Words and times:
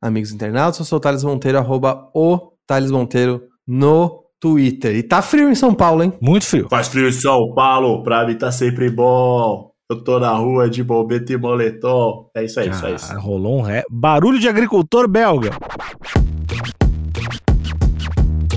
amigos 0.00 0.32
internautas. 0.32 0.78
Eu 0.78 0.84
sou 0.84 0.98
o 0.98 1.00
Thales 1.00 1.24
Monteiro, 1.24 1.58
arroba 1.58 2.10
o 2.14 2.52
Thales 2.66 2.90
Monteiro 2.90 3.42
no 3.66 4.24
Twitter. 4.40 4.94
E 4.96 5.02
tá 5.02 5.20
frio 5.20 5.50
em 5.50 5.54
São 5.54 5.74
Paulo, 5.74 6.02
hein? 6.02 6.12
Muito 6.20 6.46
frio. 6.46 6.68
Faz 6.70 6.88
frio 6.88 7.08
em 7.08 7.12
São 7.12 7.52
Paulo, 7.54 8.02
pra 8.02 8.26
mim 8.26 8.36
tá 8.36 8.50
sempre 8.52 8.90
bom. 8.90 9.70
Eu 9.90 10.04
tô 10.04 10.20
na 10.20 10.32
rua 10.32 10.68
de 10.68 10.84
bombeta 10.84 11.32
e 11.32 11.36
moletom. 11.38 12.28
É 12.36 12.44
isso 12.44 12.60
aí, 12.60 12.68
isso 12.68 12.84
aí. 12.84 12.94
Isso. 12.94 13.18
Rolou 13.18 13.58
um 13.58 13.62
ré. 13.62 13.84
Barulho 13.90 14.38
de 14.38 14.46
agricultor 14.46 15.08
belga. 15.08 15.50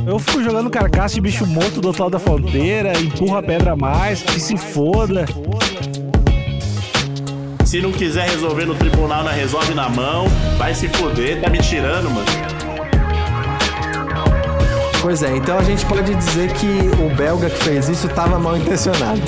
Eu 0.05 0.19
fico 0.19 0.43
jogando 0.43 0.69
carcaça 0.69 1.15
de 1.15 1.21
bicho 1.21 1.45
morto 1.45 1.79
do 1.79 1.87
outro 1.87 2.03
lado 2.03 2.11
da 2.11 2.19
fronteira, 2.19 2.91
empurra 2.99 3.39
a 3.39 3.43
pedra 3.43 3.73
a 3.73 3.75
mais, 3.75 4.21
que 4.23 4.39
se 4.39 4.57
foda. 4.57 5.25
Se 5.27 6.00
não 7.79 7.91
quiser 7.91 8.27
resolver 8.29 8.65
no 8.65 8.75
tribunal, 8.75 9.23
não 9.23 9.31
resolve 9.31 9.73
na 9.73 9.87
mão. 9.87 10.25
Vai 10.57 10.73
se 10.73 10.89
foder, 10.89 11.39
tá 11.39 11.49
me 11.49 11.59
tirando, 11.59 12.09
mano. 12.09 12.25
Pois 15.01 15.23
é, 15.23 15.35
então 15.35 15.57
a 15.57 15.63
gente 15.63 15.85
pode 15.85 16.13
dizer 16.13 16.51
que 16.53 16.67
o 17.01 17.15
belga 17.15 17.49
que 17.49 17.63
fez 17.63 17.87
isso 17.87 18.07
estava 18.07 18.37
mal 18.37 18.57
intencionado. 18.57 19.21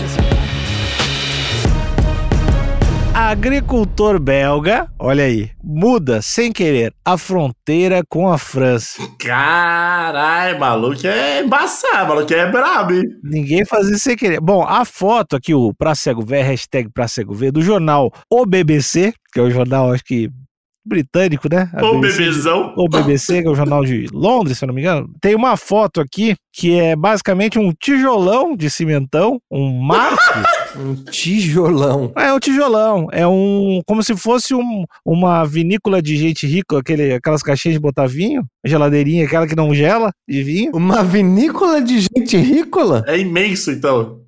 Agricultor 3.15 4.19
belga, 4.19 4.89
olha 4.97 5.25
aí, 5.25 5.51
muda 5.63 6.19
sem 6.19 6.51
querer 6.51 6.91
a 7.05 7.15
fronteira 7.15 8.01
com 8.09 8.27
a 8.27 8.39
França. 8.39 9.03
Caralho, 9.19 10.59
maluco 10.59 11.05
é 11.05 11.41
embaçado, 11.43 12.07
maluco 12.09 12.33
é 12.33 12.49
brabo, 12.51 12.93
hein? 12.93 13.03
Ninguém 13.23 13.63
faz 13.65 13.87
isso 13.87 13.99
sem 13.99 14.15
querer. 14.15 14.41
Bom, 14.41 14.63
a 14.67 14.83
foto 14.83 15.35
aqui, 15.35 15.53
o 15.53 15.71
Pra 15.75 15.93
Cego 15.93 16.25
Ver, 16.25 16.41
hashtag 16.41 16.89
Pra 16.91 17.07
Cego 17.07 17.35
Ver, 17.35 17.51
do 17.51 17.61
jornal 17.61 18.11
O 18.27 18.47
BBC, 18.47 19.13
que 19.31 19.39
é 19.39 19.43
o 19.43 19.51
jornal, 19.51 19.93
acho 19.93 20.03
que 20.03 20.31
britânico, 20.83 21.47
né? 21.49 21.69
A 21.71 21.85
Ô, 21.85 21.99
BBC 21.99 22.17
bebezão. 22.23 22.73
o 22.75 22.89
BBC, 22.89 23.41
que 23.43 23.47
é 23.47 23.51
o 23.51 23.55
jornal 23.55 23.85
de 23.85 24.07
Londres, 24.11 24.57
se 24.57 24.65
eu 24.65 24.67
não 24.67 24.73
me 24.73 24.81
engano, 24.81 25.07
tem 25.21 25.35
uma 25.35 25.55
foto 25.55 26.01
aqui 26.01 26.35
que 26.51 26.79
é 26.79 26.95
basicamente 26.95 27.59
um 27.59 27.71
tijolão 27.71 28.55
de 28.55 28.71
cimentão, 28.71 29.39
um 29.51 29.71
marco. 29.79 30.17
Um 30.77 30.95
tijolão. 30.95 32.11
é 32.15 32.33
um 32.33 32.39
tijolão, 32.39 33.07
é 33.11 33.27
um 33.27 33.81
como 33.85 34.01
se 34.03 34.15
fosse 34.15 34.53
um, 34.55 34.85
uma 35.05 35.43
vinícola 35.43 36.01
de 36.01 36.15
gente 36.15 36.47
rica, 36.47 36.79
aquele, 36.79 37.13
aquelas 37.13 37.43
caixinhas 37.43 37.75
de 37.75 37.81
botar 37.81 38.07
vinho, 38.07 38.43
geladeirinha, 38.65 39.25
aquela 39.25 39.47
que 39.47 39.55
não 39.55 39.73
gela 39.73 40.11
de 40.27 40.43
vinho. 40.43 40.71
Uma 40.73 41.03
vinícola 41.03 41.81
de 41.81 41.99
gente 42.01 42.37
rícola? 42.37 43.03
É 43.07 43.17
imenso, 43.17 43.71
então. 43.71 44.22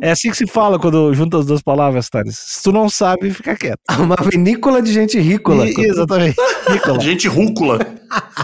É 0.00 0.10
assim 0.10 0.30
que 0.30 0.36
se 0.36 0.46
fala 0.46 0.78
quando 0.78 1.12
junta 1.12 1.38
as 1.38 1.44
duas 1.46 1.60
palavras, 1.62 2.08
Thales. 2.08 2.38
Se 2.38 2.62
tu 2.62 2.72
não 2.72 2.88
sabe, 2.88 3.30
fica 3.30 3.54
quieto. 3.54 3.80
Uma 3.98 4.16
vinícola 4.16 4.80
de 4.80 4.92
gente 4.92 5.18
rícola. 5.20 5.66
E- 5.66 5.74
exatamente. 5.78 6.36
Nicola. 6.70 7.00
Gente 7.02 7.28
rúcula. 7.28 7.78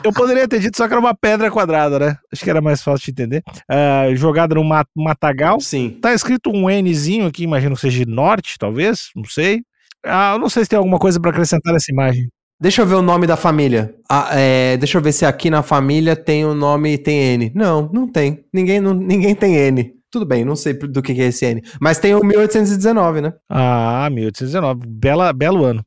Eu 0.05 0.13
poderia 0.13 0.47
ter 0.49 0.61
dito 0.61 0.77
só 0.77 0.87
que 0.87 0.93
era 0.93 1.01
uma 1.01 1.15
pedra 1.15 1.51
quadrada, 1.51 1.99
né? 1.99 2.17
Acho 2.33 2.43
que 2.45 2.51
era 2.51 2.61
mais 2.61 2.83
fácil 2.83 3.05
de 3.07 3.11
entender. 3.13 3.43
Ah, 3.69 4.07
jogada 4.15 4.55
num 4.55 4.65
ma- 4.65 4.85
matagal. 4.95 5.61
Sim. 5.61 5.97
Tá 6.03 6.13
escrito 6.13 6.51
um 6.51 6.69
Nzinho 6.69 7.27
aqui, 7.27 7.45
imagino 7.45 7.75
que 7.75 7.81
seja 7.81 8.05
de 8.05 8.11
norte, 8.11 8.57
talvez, 8.59 9.11
não 9.17 9.25
sei. 9.25 9.63
Ah, 10.05 10.33
eu 10.35 10.39
não 10.39 10.49
sei 10.49 10.65
se 10.65 10.71
tem 10.71 10.77
alguma 10.77 10.99
coisa 10.99 11.19
pra 11.21 11.31
acrescentar 11.31 11.73
nessa 11.73 11.91
imagem. 11.91 12.29
Deixa 12.61 12.83
eu 12.83 12.87
ver 12.87 12.97
o 12.97 13.03
nome 13.03 13.27
da 13.27 13.37
família. 13.37 13.95
Ah, 14.11 14.31
é, 14.33 14.77
deixa 14.77 14.99
eu 14.99 15.03
ver 15.03 15.13
se 15.13 15.25
aqui 15.25 15.49
na 15.49 15.63
família 15.63 16.17
tem 16.17 16.45
o 16.45 16.55
nome 16.55 16.99
tem 16.99 17.17
N. 17.35 17.53
Não, 17.55 17.89
não 17.93 18.07
tem. 18.11 18.45
Ninguém, 18.53 18.81
não- 18.81 18.95
ninguém 18.95 19.35
tem 19.35 19.55
N. 19.57 19.93
Tudo 20.11 20.25
bem, 20.25 20.43
não 20.45 20.57
sei 20.57 20.73
do 20.73 21.03
que 21.03 21.13
é 21.13 21.27
esse 21.27 21.45
N. 21.45 21.63
Mas 21.81 21.99
tem 21.99 22.15
o 22.15 22.25
1819, 22.25 23.21
né? 23.21 23.33
Ah, 23.49 24.09
1819, 24.11 24.81
bela, 24.87 25.33
belo 25.35 25.65
ano. 25.65 25.85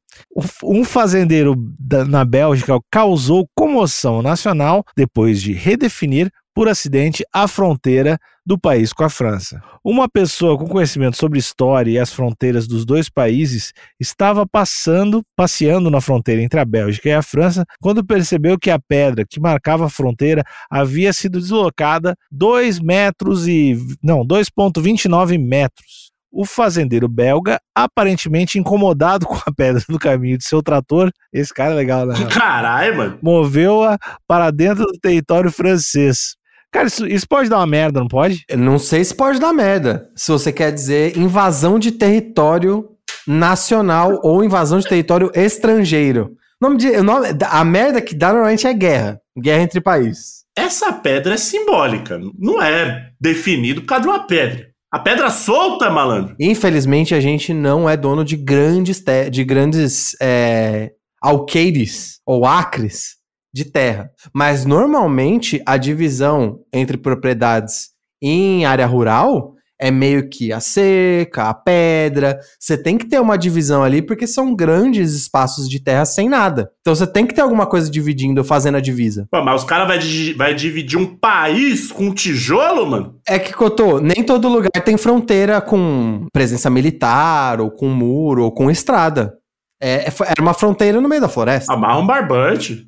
Um 0.64 0.84
fazendeiro 0.84 1.56
da- 1.80 2.06
na 2.06 2.24
Bélgica 2.24 2.78
causou 2.92 3.48
comoção 3.56 4.22
nacional 4.22 4.84
depois 4.96 5.42
de 5.42 5.54
redefinir 5.54 6.30
por 6.54 6.68
acidente 6.68 7.24
a 7.34 7.48
fronteira 7.48 8.20
do 8.46 8.60
país 8.60 8.92
com 8.92 9.04
a 9.04 9.10
França. 9.10 9.62
Uma 9.84 10.10
pessoa 10.10 10.58
com 10.58 10.68
conhecimento 10.68 11.18
sobre 11.18 11.40
história 11.40 11.92
e 11.92 12.00
as 12.00 12.12
fronteiras 12.12 12.68
dos 12.68 12.86
dois 12.86 13.10
países 13.10 13.72
estava 14.00 14.46
passando, 14.46 15.24
passeando 15.36 15.90
na 15.90 16.02
fronteira 16.02 16.42
entre 16.42 16.60
a 16.60 16.66
Bélgica 16.66 17.10
e 17.10 17.14
a 17.14 17.22
França 17.22 17.66
quando 17.80 18.06
percebeu 18.06 18.58
que 18.58 18.70
a 18.70 18.80
pedra 18.80 19.26
que 19.26 19.40
marcava 19.40 19.86
a 19.86 19.90
fronteira 19.90 20.44
havia 20.70 21.14
sido 21.14 21.40
deslocada 21.40 22.16
2 22.32 22.80
metros 22.80 23.48
e 23.48 23.78
não, 24.04 24.26
2.29 24.26 25.38
metros. 25.40 26.12
O 26.34 26.46
fazendeiro 26.46 27.10
belga, 27.10 27.60
aparentemente 27.76 28.58
incomodado 28.58 29.26
com 29.28 29.36
a 29.46 29.54
pedra 29.54 29.84
no 29.90 30.00
caminho 30.00 30.38
de 30.38 30.46
seu 30.46 30.64
trator, 30.64 31.12
esse 31.34 31.54
cara 31.54 31.72
é 31.72 31.76
legal, 31.76 32.06
né? 32.06 32.16
Caralho, 32.32 32.98
mano. 32.98 33.20
Moveu-a 33.22 33.98
para 34.26 34.50
dentro 34.50 34.86
do 34.86 34.98
território 34.98 35.52
francês. 35.52 36.38
Cara, 36.72 36.88
isso, 36.88 37.06
isso 37.06 37.28
pode 37.28 37.50
dar 37.50 37.58
uma 37.58 37.68
merda, 37.68 38.00
não 38.00 38.08
pode? 38.08 38.46
Eu 38.48 38.58
Não 38.58 38.80
sei 38.80 39.04
se 39.04 39.14
pode 39.14 39.40
dar 39.40 39.52
merda. 39.52 40.10
Se 40.16 40.32
você 40.32 40.52
quer 40.54 40.72
dizer 40.72 41.18
invasão 41.18 41.78
de 41.78 41.92
território 41.92 42.90
nacional 43.28 44.20
ou 44.24 44.44
invasão 44.44 44.80
de 44.80 44.88
território 44.88 45.30
estrangeiro. 45.36 46.32
O 46.62 46.66
nome 46.68 46.78
de, 46.78 46.90
o 46.92 47.04
nome, 47.04 47.28
a 47.50 47.66
merda 47.66 48.02
que 48.02 48.16
dá 48.16 48.30
normalmente 48.30 48.66
é 48.66 48.74
guerra. 48.74 49.20
Guerra 49.38 49.64
entre 49.64 49.82
países. 49.82 50.42
Essa 50.56 50.94
pedra 50.94 51.34
é 51.34 51.38
simbólica. 51.38 52.20
Não 52.38 52.62
é 52.62 53.10
definido 53.20 53.82
por 53.82 53.88
causa 53.88 54.04
de 54.04 54.08
uma 54.10 54.28
pedra. 54.28 54.72
A 54.94 55.00
pedra 55.00 55.30
solta, 55.30 55.90
malandro. 55.90 56.36
Infelizmente, 56.40 57.16
a 57.16 57.20
gente 57.20 57.54
não 57.54 57.90
é 57.90 57.96
dono 57.96 58.26
de 58.26 58.36
grandes, 58.36 59.02
de 59.32 59.44
grandes 59.44 60.16
é, 60.22 60.92
alqueires 61.22 62.20
ou 62.26 62.46
acres 62.46 63.21
de 63.54 63.66
terra. 63.66 64.10
Mas 64.34 64.66
normalmente 64.66 65.62
a 65.66 65.78
divisão 65.78 66.60
entre 66.74 66.98
propriedades 66.98 67.90
em 68.22 68.66
área 68.66 68.86
rural 68.86 69.56
é 69.82 69.90
meio 69.90 70.30
que 70.30 70.54
a 70.54 70.60
cerca, 70.60 71.50
a 71.50 71.56
pedra. 71.56 72.40
Você 72.60 72.78
tem 72.78 73.00
que 73.00 73.08
ter 73.08 73.20
uma 73.20 73.36
divisão 73.36 73.84
ali 73.84 74.00
porque 74.00 74.28
são 74.28 74.56
grandes 74.56 75.14
espaços 75.16 75.68
de 75.68 75.80
terra 75.80 76.06
sem 76.06 76.30
nada. 76.30 76.70
Então 76.82 76.94
você 76.94 77.08
tem 77.08 77.26
que 77.26 77.34
ter 77.34 77.42
alguma 77.42 77.66
coisa 77.66 77.90
dividindo, 77.90 78.44
fazendo 78.44 78.78
a 78.78 78.80
divisa. 78.80 79.28
Pô, 79.32 79.44
mas 79.44 79.62
os 79.62 79.68
caras 79.68 79.88
vão 79.88 80.36
vai 80.38 80.54
dividir 80.54 81.00
um 81.00 81.18
país 81.18 81.92
com 81.92 82.14
tijolo, 82.14 82.86
mano? 82.86 83.16
É 83.28 83.40
que, 83.40 83.54
Cotô, 83.54 84.00
nem 84.00 84.24
todo 84.24 84.48
lugar 84.48 84.70
tem 84.86 84.98
fronteira 84.98 85.60
com 85.60 86.28
presença 86.32 86.70
militar, 86.70 87.60
ou 87.60 87.72
com 87.72 87.90
muro, 87.90 88.44
ou 88.44 88.52
com 88.52 88.70
estrada. 88.70 89.34
É, 89.82 90.08
é- 90.08 90.14
era 90.28 90.42
uma 90.42 90.54
fronteira 90.54 91.02
no 91.02 91.10
meio 91.10 91.22
da 91.22 91.28
floresta. 91.28 91.74
Amarra 91.74 91.98
um 91.98 92.06
barbante. 92.06 92.86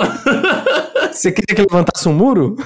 Você 1.12 1.32
queria 1.32 1.54
que 1.56 1.62
levantasse 1.62 2.08
um 2.08 2.14
muro? 2.14 2.56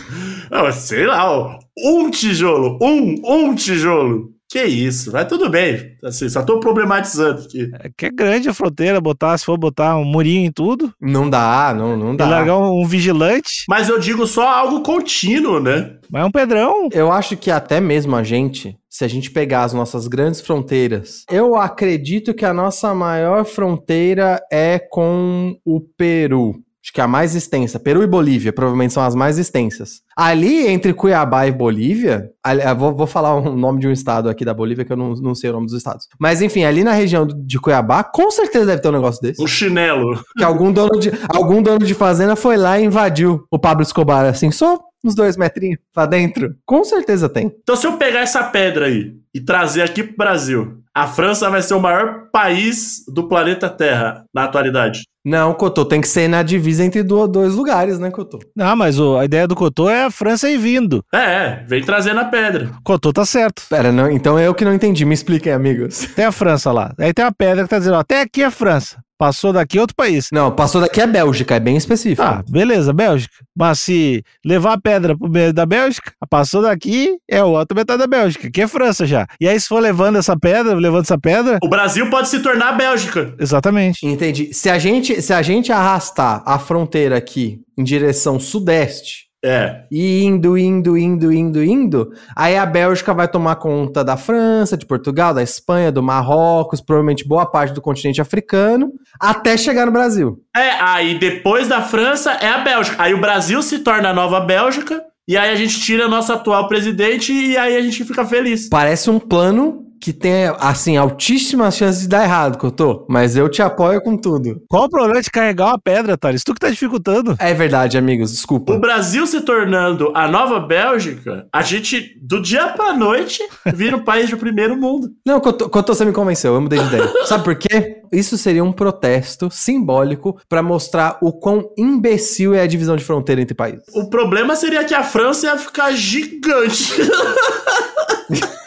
Ah, 0.50 0.70
sei 0.72 1.06
lá, 1.06 1.30
ó. 1.30 1.58
Um 1.78 2.10
tijolo. 2.10 2.78
Um, 2.80 3.14
um 3.24 3.54
tijolo. 3.54 4.32
Que 4.50 4.62
isso, 4.62 5.10
mas 5.10 5.26
tudo 5.26 5.48
bem. 5.50 5.96
Assim, 6.04 6.28
só 6.28 6.40
tô 6.42 6.60
problematizando 6.60 7.42
aqui. 7.42 7.68
É 7.80 7.90
que 7.96 8.06
é 8.06 8.10
grande 8.10 8.48
a 8.48 8.54
fronteira, 8.54 9.00
botar, 9.00 9.36
se 9.36 9.44
for 9.44 9.58
botar 9.58 9.96
um 9.96 10.04
murinho 10.04 10.46
em 10.46 10.52
tudo, 10.52 10.92
Não 11.00 11.28
dá, 11.28 11.74
não, 11.76 11.96
não 11.96 12.14
e 12.14 12.16
dá. 12.16 12.28
largar 12.28 12.58
um, 12.58 12.82
um 12.82 12.86
vigilante, 12.86 13.64
Mas 13.68 13.88
eu 13.88 13.98
digo 13.98 14.24
só 14.28 14.46
algo 14.46 14.82
contínuo, 14.82 15.58
né? 15.58 15.96
mas 16.08 16.22
é 16.22 16.26
um 16.26 16.30
pedrão. 16.30 16.88
Eu 16.92 17.10
acho 17.10 17.36
que 17.36 17.50
até 17.50 17.80
mesmo 17.80 18.14
a 18.14 18.22
gente, 18.22 18.76
se 18.88 19.04
a 19.04 19.08
gente 19.08 19.28
pegar 19.32 19.64
as 19.64 19.72
nossas 19.72 20.06
grandes 20.06 20.40
fronteiras, 20.40 21.24
eu 21.28 21.56
acredito 21.56 22.32
que 22.32 22.44
a 22.44 22.54
nossa 22.54 22.94
maior 22.94 23.44
fronteira 23.44 24.40
é 24.52 24.78
com 24.78 25.56
o 25.64 25.80
Peru. 25.96 26.54
Acho 26.84 26.92
que 26.92 27.00
é 27.00 27.04
a 27.04 27.08
mais 27.08 27.34
extensa. 27.34 27.80
Peru 27.80 28.02
e 28.02 28.06
Bolívia 28.06 28.52
provavelmente 28.52 28.92
são 28.92 29.02
as 29.02 29.14
mais 29.14 29.38
extensas. 29.38 30.02
Ali, 30.14 30.66
entre 30.68 30.92
Cuiabá 30.92 31.46
e 31.46 31.50
Bolívia, 31.50 32.28
ali- 32.44 32.60
eu 32.62 32.76
vou, 32.76 32.94
vou 32.94 33.06
falar 33.06 33.34
o 33.34 33.56
nome 33.56 33.80
de 33.80 33.88
um 33.88 33.90
estado 33.90 34.28
aqui 34.28 34.44
da 34.44 34.52
Bolívia 34.52 34.84
que 34.84 34.92
eu 34.92 34.96
não, 34.96 35.14
não 35.14 35.34
sei 35.34 35.48
o 35.48 35.54
nome 35.54 35.64
dos 35.66 35.74
estados. 35.74 36.06
Mas 36.20 36.42
enfim, 36.42 36.64
ali 36.64 36.84
na 36.84 36.92
região 36.92 37.26
de 37.26 37.58
Cuiabá, 37.58 38.04
com 38.04 38.30
certeza 38.30 38.66
deve 38.66 38.82
ter 38.82 38.88
um 38.88 38.92
negócio 38.92 39.22
desse. 39.22 39.42
Um 39.42 39.46
chinelo. 39.46 40.22
Que 40.36 40.44
algum 40.44 40.70
dono 40.70 40.98
de, 41.00 41.10
algum 41.34 41.62
dono 41.62 41.78
de 41.86 41.94
fazenda 41.94 42.36
foi 42.36 42.56
lá 42.58 42.78
e 42.78 42.84
invadiu 42.84 43.46
o 43.50 43.58
Pablo 43.58 43.82
Escobar, 43.82 44.26
assim, 44.26 44.50
só 44.50 44.78
uns 45.02 45.14
dois 45.14 45.36
metrinhos 45.38 45.78
pra 45.92 46.04
dentro. 46.06 46.54
Com 46.66 46.84
certeza 46.84 47.28
tem. 47.30 47.50
Então, 47.62 47.76
se 47.76 47.86
eu 47.86 47.96
pegar 47.96 48.20
essa 48.20 48.42
pedra 48.44 48.86
aí 48.86 49.14
e 49.34 49.40
trazer 49.40 49.80
aqui 49.82 50.02
pro 50.02 50.16
Brasil, 50.16 50.78
a 50.94 51.06
França 51.06 51.50
vai 51.50 51.60
ser 51.62 51.74
o 51.74 51.80
maior 51.80 52.28
país 52.32 53.04
do 53.08 53.28
planeta 53.28 53.68
Terra 53.68 54.24
na 54.32 54.44
atualidade. 54.44 55.02
Não, 55.26 55.54
Cotô, 55.54 55.86
tem 55.86 56.02
que 56.02 56.06
ser 56.08 56.28
na 56.28 56.42
divisa 56.42 56.84
entre 56.84 57.02
do- 57.02 57.26
dois 57.26 57.54
lugares, 57.54 57.98
né, 57.98 58.10
Cotô? 58.10 58.38
Não, 58.54 58.76
mas 58.76 58.98
o- 58.98 59.16
a 59.16 59.24
ideia 59.24 59.48
do 59.48 59.54
Cotô 59.56 59.88
é 59.88 60.04
a 60.04 60.10
França 60.10 60.50
ir 60.50 60.58
vindo. 60.58 61.02
É, 61.14 61.18
é, 61.18 61.64
vem 61.66 61.82
trazendo 61.82 62.20
a 62.20 62.26
pedra. 62.26 62.70
Cotô 62.84 63.10
tá 63.12 63.24
certo. 63.24 63.62
Pera, 63.70 63.90
não, 63.90 64.10
então 64.10 64.38
eu 64.38 64.54
que 64.54 64.64
não 64.66 64.74
entendi, 64.74 65.04
me 65.06 65.14
expliquem, 65.14 65.50
amigos. 65.52 66.06
Tem 66.14 66.26
a 66.26 66.32
França 66.32 66.70
lá. 66.70 66.92
Aí 66.98 67.14
tem 67.14 67.24
uma 67.24 67.32
pedra 67.32 67.64
que 67.64 67.70
tá 67.70 67.78
dizendo, 67.78 67.96
ó, 67.96 68.00
até 68.00 68.20
aqui 68.20 68.42
é 68.42 68.50
França. 68.50 68.98
Passou 69.18 69.52
daqui 69.52 69.78
é 69.78 69.80
outro 69.80 69.94
país. 69.96 70.28
Não, 70.32 70.50
passou 70.50 70.80
daqui 70.80 71.00
a 71.00 71.06
Bélgica, 71.06 71.54
é 71.54 71.60
bem 71.60 71.76
específico. 71.76 72.22
Tá, 72.22 72.42
beleza, 72.48 72.92
Bélgica. 72.92 73.34
Mas 73.56 73.78
se 73.80 74.22
levar 74.44 74.72
a 74.74 74.80
pedra 74.80 75.16
pro 75.16 75.28
meio 75.30 75.52
da 75.52 75.64
Bélgica, 75.64 76.12
passou 76.28 76.62
daqui 76.62 77.16
é 77.30 77.38
a 77.38 77.44
outra 77.44 77.76
metade 77.76 78.00
da 78.00 78.06
Bélgica, 78.06 78.50
que 78.50 78.62
é 78.62 78.66
França 78.66 79.06
já. 79.06 79.26
E 79.40 79.48
aí, 79.48 79.58
se 79.60 79.68
for 79.68 79.80
levando 79.80 80.16
essa 80.18 80.36
pedra, 80.38 80.74
levando 80.74 81.04
essa 81.04 81.18
pedra, 81.18 81.58
O 81.62 81.68
Brasil 81.68 82.10
pode 82.10 82.28
se 82.28 82.40
tornar 82.40 82.70
a 82.70 82.72
Bélgica. 82.72 83.34
exatamente. 83.38 84.04
Entendi. 84.04 84.52
Se 84.52 84.68
a 84.68 84.78
gente, 84.78 85.22
se 85.22 85.32
a 85.32 85.42
gente 85.42 85.70
arrastar 85.70 86.42
a 86.44 86.58
fronteira 86.58 87.16
aqui 87.16 87.60
em 87.78 87.84
direção 87.84 88.38
sudeste, 88.40 89.26
É. 89.44 89.84
e 89.90 90.24
indo, 90.24 90.56
indo, 90.56 90.96
indo, 90.96 91.30
indo, 91.30 91.62
indo, 91.62 92.12
aí 92.34 92.56
a 92.56 92.64
Bélgica 92.64 93.12
vai 93.12 93.28
tomar 93.28 93.56
conta 93.56 94.02
da 94.02 94.16
França, 94.16 94.74
de 94.74 94.86
Portugal, 94.86 95.34
da 95.34 95.42
Espanha, 95.42 95.92
do 95.92 96.02
Marrocos, 96.02 96.80
provavelmente 96.80 97.28
boa 97.28 97.44
parte 97.44 97.74
do 97.74 97.82
continente 97.82 98.22
africano, 98.22 98.90
até 99.20 99.56
chegar 99.56 99.84
no 99.84 99.92
Brasil. 99.92 100.38
É, 100.56 100.70
aí 100.80 101.18
depois 101.18 101.68
da 101.68 101.82
França 101.82 102.32
é 102.32 102.48
a 102.48 102.58
Bélgica. 102.58 102.96
Aí 103.02 103.12
o 103.12 103.20
Brasil 103.20 103.62
se 103.62 103.80
torna 103.80 104.08
a 104.08 104.14
nova 104.14 104.40
Bélgica. 104.40 105.02
E 105.26 105.38
aí 105.38 105.50
a 105.50 105.56
gente 105.56 105.80
tira 105.80 106.06
nosso 106.06 106.32
atual 106.32 106.68
presidente 106.68 107.32
e 107.32 107.56
aí 107.56 107.76
a 107.76 107.80
gente 107.80 108.04
fica 108.04 108.26
feliz. 108.26 108.68
Parece 108.68 109.08
um 109.08 109.18
plano 109.18 109.83
que 110.04 110.12
tem, 110.12 110.52
assim, 110.58 110.98
altíssimas 110.98 111.78
chances 111.78 112.02
de 112.02 112.08
dar 112.08 112.24
errado, 112.24 112.58
Cotô. 112.58 113.06
Mas 113.08 113.38
eu 113.38 113.48
te 113.48 113.62
apoio 113.62 114.02
com 114.02 114.18
tudo. 114.18 114.60
Qual 114.68 114.84
o 114.84 114.90
problema 114.90 115.22
de 115.22 115.30
carregar 115.30 115.68
uma 115.68 115.78
pedra, 115.78 116.14
Thales? 116.18 116.44
Tu 116.44 116.52
que 116.52 116.60
tá 116.60 116.68
dificultando. 116.68 117.34
É 117.38 117.54
verdade, 117.54 117.96
amigos, 117.96 118.30
desculpa. 118.30 118.74
O 118.74 118.78
Brasil 118.78 119.26
se 119.26 119.40
tornando 119.40 120.12
a 120.14 120.28
nova 120.28 120.60
Bélgica, 120.60 121.46
a 121.50 121.62
gente, 121.62 122.18
do 122.20 122.42
dia 122.42 122.68
pra 122.68 122.92
noite, 122.92 123.42
vira 123.64 123.96
um 123.96 124.04
país 124.04 124.28
de 124.28 124.36
primeiro 124.36 124.76
mundo. 124.76 125.08
Não, 125.24 125.40
Cotô, 125.40 125.70
Cotô, 125.70 125.94
você 125.94 126.04
me 126.04 126.12
convenceu, 126.12 126.52
eu 126.52 126.60
mudei 126.60 126.80
de 126.80 126.84
ideia. 126.84 127.10
Sabe 127.24 127.42
por 127.42 127.56
quê? 127.56 128.02
Isso 128.12 128.36
seria 128.36 128.62
um 128.62 128.72
protesto 128.72 129.50
simbólico 129.50 130.38
pra 130.50 130.62
mostrar 130.62 131.16
o 131.22 131.32
quão 131.32 131.70
imbecil 131.78 132.52
é 132.52 132.60
a 132.60 132.66
divisão 132.66 132.94
de 132.94 133.04
fronteira 133.04 133.40
entre 133.40 133.54
países. 133.54 133.84
O 133.94 134.10
problema 134.10 134.54
seria 134.54 134.84
que 134.84 134.94
a 134.94 135.02
França 135.02 135.46
ia 135.46 135.56
ficar 135.56 135.92
gigante. 135.92 136.92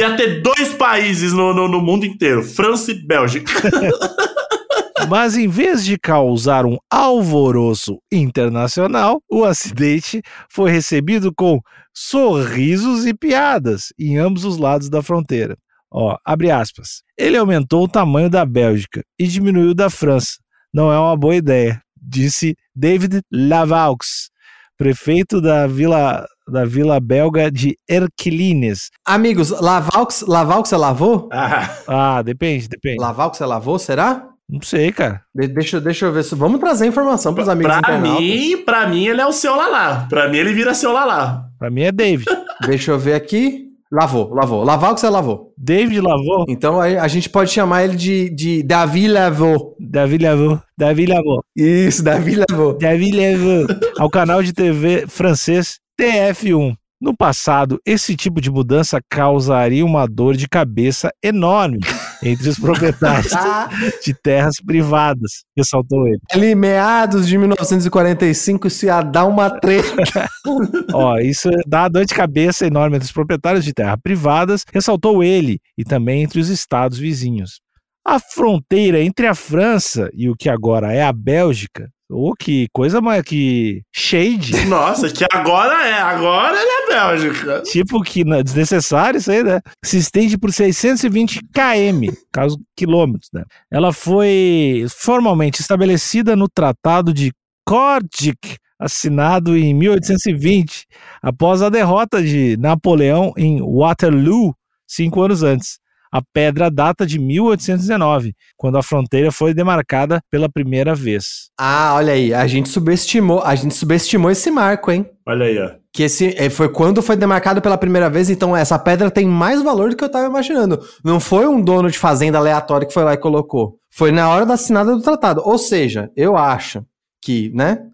ia 0.00 0.16
ter 0.16 0.42
dois 0.42 0.74
países 0.74 1.32
no, 1.32 1.54
no, 1.54 1.68
no 1.68 1.80
mundo 1.80 2.04
inteiro: 2.04 2.42
França 2.42 2.90
e 2.90 3.06
Bélgica. 3.06 3.52
Mas 5.08 5.36
em 5.36 5.48
vez 5.48 5.84
de 5.84 5.98
causar 5.98 6.64
um 6.64 6.78
alvoroço 6.90 7.98
internacional, 8.10 9.20
o 9.30 9.44
acidente 9.44 10.22
foi 10.50 10.70
recebido 10.70 11.32
com 11.34 11.60
sorrisos 11.92 13.04
e 13.04 13.12
piadas 13.12 13.92
em 13.98 14.16
ambos 14.16 14.44
os 14.44 14.56
lados 14.56 14.88
da 14.88 15.02
fronteira. 15.02 15.56
Ó, 15.92 16.16
abre 16.24 16.50
aspas. 16.50 17.02
Ele 17.18 17.36
aumentou 17.36 17.84
o 17.84 17.88
tamanho 17.88 18.30
da 18.30 18.44
Bélgica 18.44 19.02
e 19.18 19.26
diminuiu 19.26 19.74
da 19.74 19.90
França. 19.90 20.38
Não 20.72 20.92
é 20.92 20.98
uma 20.98 21.16
boa 21.16 21.36
ideia, 21.36 21.80
disse 21.96 22.56
David 22.74 23.20
Lavaux, 23.32 24.30
prefeito 24.76 25.40
da 25.40 25.66
vila 25.66 26.26
da 26.48 26.64
vila 26.64 27.00
belga 27.00 27.50
de 27.50 27.76
Erquilines. 27.88 28.90
Amigos, 29.06 29.50
Lavaux, 29.50 30.22
Lavaux 30.26 30.68
você 30.68 30.76
lavou? 30.76 31.28
Ah, 31.32 31.70
Ah, 31.88 32.22
depende, 32.22 32.68
depende. 32.68 33.00
Lavaux 33.00 33.36
você 33.36 33.44
lavou, 33.44 33.78
será? 33.78 34.28
Não 34.48 34.60
sei, 34.60 34.92
cara. 34.92 35.22
De- 35.34 35.48
deixa, 35.48 35.80
deixa 35.80 36.04
eu 36.04 36.12
ver. 36.12 36.22
se- 36.22 36.34
Vamos 36.34 36.60
trazer 36.60 36.86
informação 36.86 37.34
pros 37.34 37.48
amigos 37.48 37.74
pra 37.80 37.98
mim, 37.98 38.62
pra 38.64 38.86
mim, 38.86 39.06
ele 39.06 39.20
é 39.20 39.26
o 39.26 39.32
seu 39.32 39.56
Lalá. 39.56 40.06
Pra 40.10 40.28
mim, 40.28 40.36
ele 40.36 40.52
vira 40.52 40.74
seu 40.74 40.92
Lalá. 40.92 41.46
Pra 41.58 41.70
mim 41.70 41.82
é 41.82 41.90
David. 41.90 42.26
Deixa 42.66 42.90
eu 42.90 42.98
ver 42.98 43.14
aqui. 43.14 43.64
Lavou, 43.94 44.34
lavou. 44.34 44.64
Lavaux 44.64 45.00
você 45.00 45.08
lavou. 45.08 45.52
David 45.56 46.00
lavou. 46.00 46.44
Então 46.48 46.80
a, 46.80 46.84
a 46.84 47.06
gente 47.06 47.30
pode 47.30 47.52
chamar 47.52 47.84
ele 47.84 47.94
de, 47.94 48.28
de 48.28 48.60
Davi 48.64 49.06
lavou. 49.06 49.76
Davi 49.78 50.18
lavou. 50.18 50.60
Davi 50.76 51.06
lavou. 51.06 51.44
Isso, 51.54 52.02
Davi 52.02 52.34
lavou. 52.34 52.76
Davi 52.76 53.12
levou 53.12 53.66
ao 53.96 54.10
canal 54.10 54.42
de 54.42 54.52
TV 54.52 55.06
francês 55.06 55.78
TF1. 56.00 56.74
No 57.00 57.16
passado, 57.16 57.78
esse 57.86 58.16
tipo 58.16 58.40
de 58.40 58.50
mudança 58.50 58.98
causaria 59.08 59.86
uma 59.86 60.06
dor 60.06 60.36
de 60.36 60.48
cabeça 60.48 61.12
enorme 61.22 61.78
entre 62.22 62.48
os 62.48 62.58
proprietários 62.58 63.32
Ah, 63.34 63.68
de 64.04 64.14
terras 64.14 64.56
privadas, 64.64 65.44
ressaltou 65.56 66.06
ele. 66.06 66.20
ali, 66.32 66.54
meados 66.54 67.26
de 67.26 67.36
1945, 67.38 68.66
isso 68.68 68.86
ia 68.86 69.02
dar 69.02 69.24
uma 69.26 69.50
treta. 69.50 70.28
Ó, 70.92 71.18
isso 71.18 71.50
dá 71.66 71.88
dor 71.88 72.04
de 72.04 72.14
cabeça 72.14 72.66
enorme 72.66 72.96
entre 72.96 73.06
os 73.06 73.12
proprietários 73.12 73.64
de 73.64 73.72
terras 73.72 73.98
privadas, 74.02 74.64
ressaltou 74.72 75.22
ele, 75.22 75.58
e 75.76 75.84
também 75.84 76.22
entre 76.22 76.40
os 76.40 76.48
estados 76.48 76.98
vizinhos. 76.98 77.60
A 78.06 78.18
fronteira 78.20 79.00
entre 79.00 79.26
a 79.26 79.34
França 79.34 80.10
e 80.12 80.28
o 80.28 80.36
que 80.36 80.48
agora 80.48 80.92
é 80.92 81.02
a 81.02 81.12
Bélgica, 81.12 81.88
ô, 82.14 82.32
que 82.38 82.68
coisa 82.72 83.00
mais 83.00 83.22
que 83.22 83.82
shade. 83.92 84.52
Nossa, 84.66 85.10
que 85.10 85.24
agora 85.32 85.86
é. 85.86 86.00
Agora 86.00 86.56
ele 86.60 86.70
é 86.70 86.86
Bélgica. 86.88 87.62
Tipo 87.62 88.00
que 88.02 88.24
não- 88.24 88.42
desnecessário 88.42 89.18
isso 89.18 89.30
aí, 89.30 89.42
né? 89.42 89.60
Se 89.84 89.98
estende 89.98 90.38
por 90.38 90.52
620 90.52 91.40
km, 91.52 92.12
caso 92.32 92.58
quilômetros, 92.76 93.28
né? 93.32 93.42
Ela 93.70 93.92
foi 93.92 94.86
formalmente 94.88 95.60
estabelecida 95.60 96.36
no 96.36 96.48
Tratado 96.48 97.12
de 97.12 97.32
Kortrijk, 97.66 98.56
assinado 98.78 99.56
em 99.56 99.72
1820, 99.74 100.86
após 101.22 101.62
a 101.62 101.68
derrota 101.68 102.22
de 102.22 102.56
Napoleão 102.58 103.32
em 103.36 103.60
Waterloo, 103.62 104.54
cinco 104.86 105.22
anos 105.22 105.42
antes. 105.42 105.78
A 106.14 106.22
pedra 106.22 106.70
data 106.70 107.04
de 107.04 107.18
1819, 107.18 108.36
quando 108.56 108.78
a 108.78 108.84
fronteira 108.84 109.32
foi 109.32 109.52
demarcada 109.52 110.20
pela 110.30 110.48
primeira 110.48 110.94
vez. 110.94 111.50
Ah, 111.58 111.94
olha 111.96 112.12
aí, 112.12 112.32
a 112.32 112.46
gente 112.46 112.68
subestimou, 112.68 113.42
a 113.42 113.56
gente 113.56 113.74
subestimou 113.74 114.30
esse 114.30 114.48
marco, 114.48 114.92
hein? 114.92 115.10
Olha 115.26 115.46
aí, 115.46 115.58
ó. 115.58 115.72
Que 115.92 116.04
esse 116.04 116.32
eh, 116.38 116.48
foi 116.48 116.68
quando 116.68 117.02
foi 117.02 117.16
demarcado 117.16 117.60
pela 117.60 117.76
primeira 117.76 118.08
vez, 118.08 118.30
então 118.30 118.56
essa 118.56 118.78
pedra 118.78 119.10
tem 119.10 119.26
mais 119.26 119.60
valor 119.60 119.90
do 119.90 119.96
que 119.96 120.04
eu 120.04 120.08
tava 120.08 120.26
imaginando. 120.26 120.80
Não 121.04 121.18
foi 121.18 121.48
um 121.48 121.60
dono 121.60 121.90
de 121.90 121.98
fazenda 121.98 122.38
aleatório 122.38 122.86
que 122.86 122.94
foi 122.94 123.02
lá 123.02 123.14
e 123.14 123.18
colocou. 123.18 123.80
Foi 123.92 124.12
na 124.12 124.28
hora 124.28 124.46
da 124.46 124.54
assinada 124.54 124.94
do 124.94 125.02
tratado. 125.02 125.42
Ou 125.44 125.58
seja, 125.58 126.12
eu 126.14 126.36
acho 126.36 126.84
que, 127.20 127.50
né? 127.52 127.88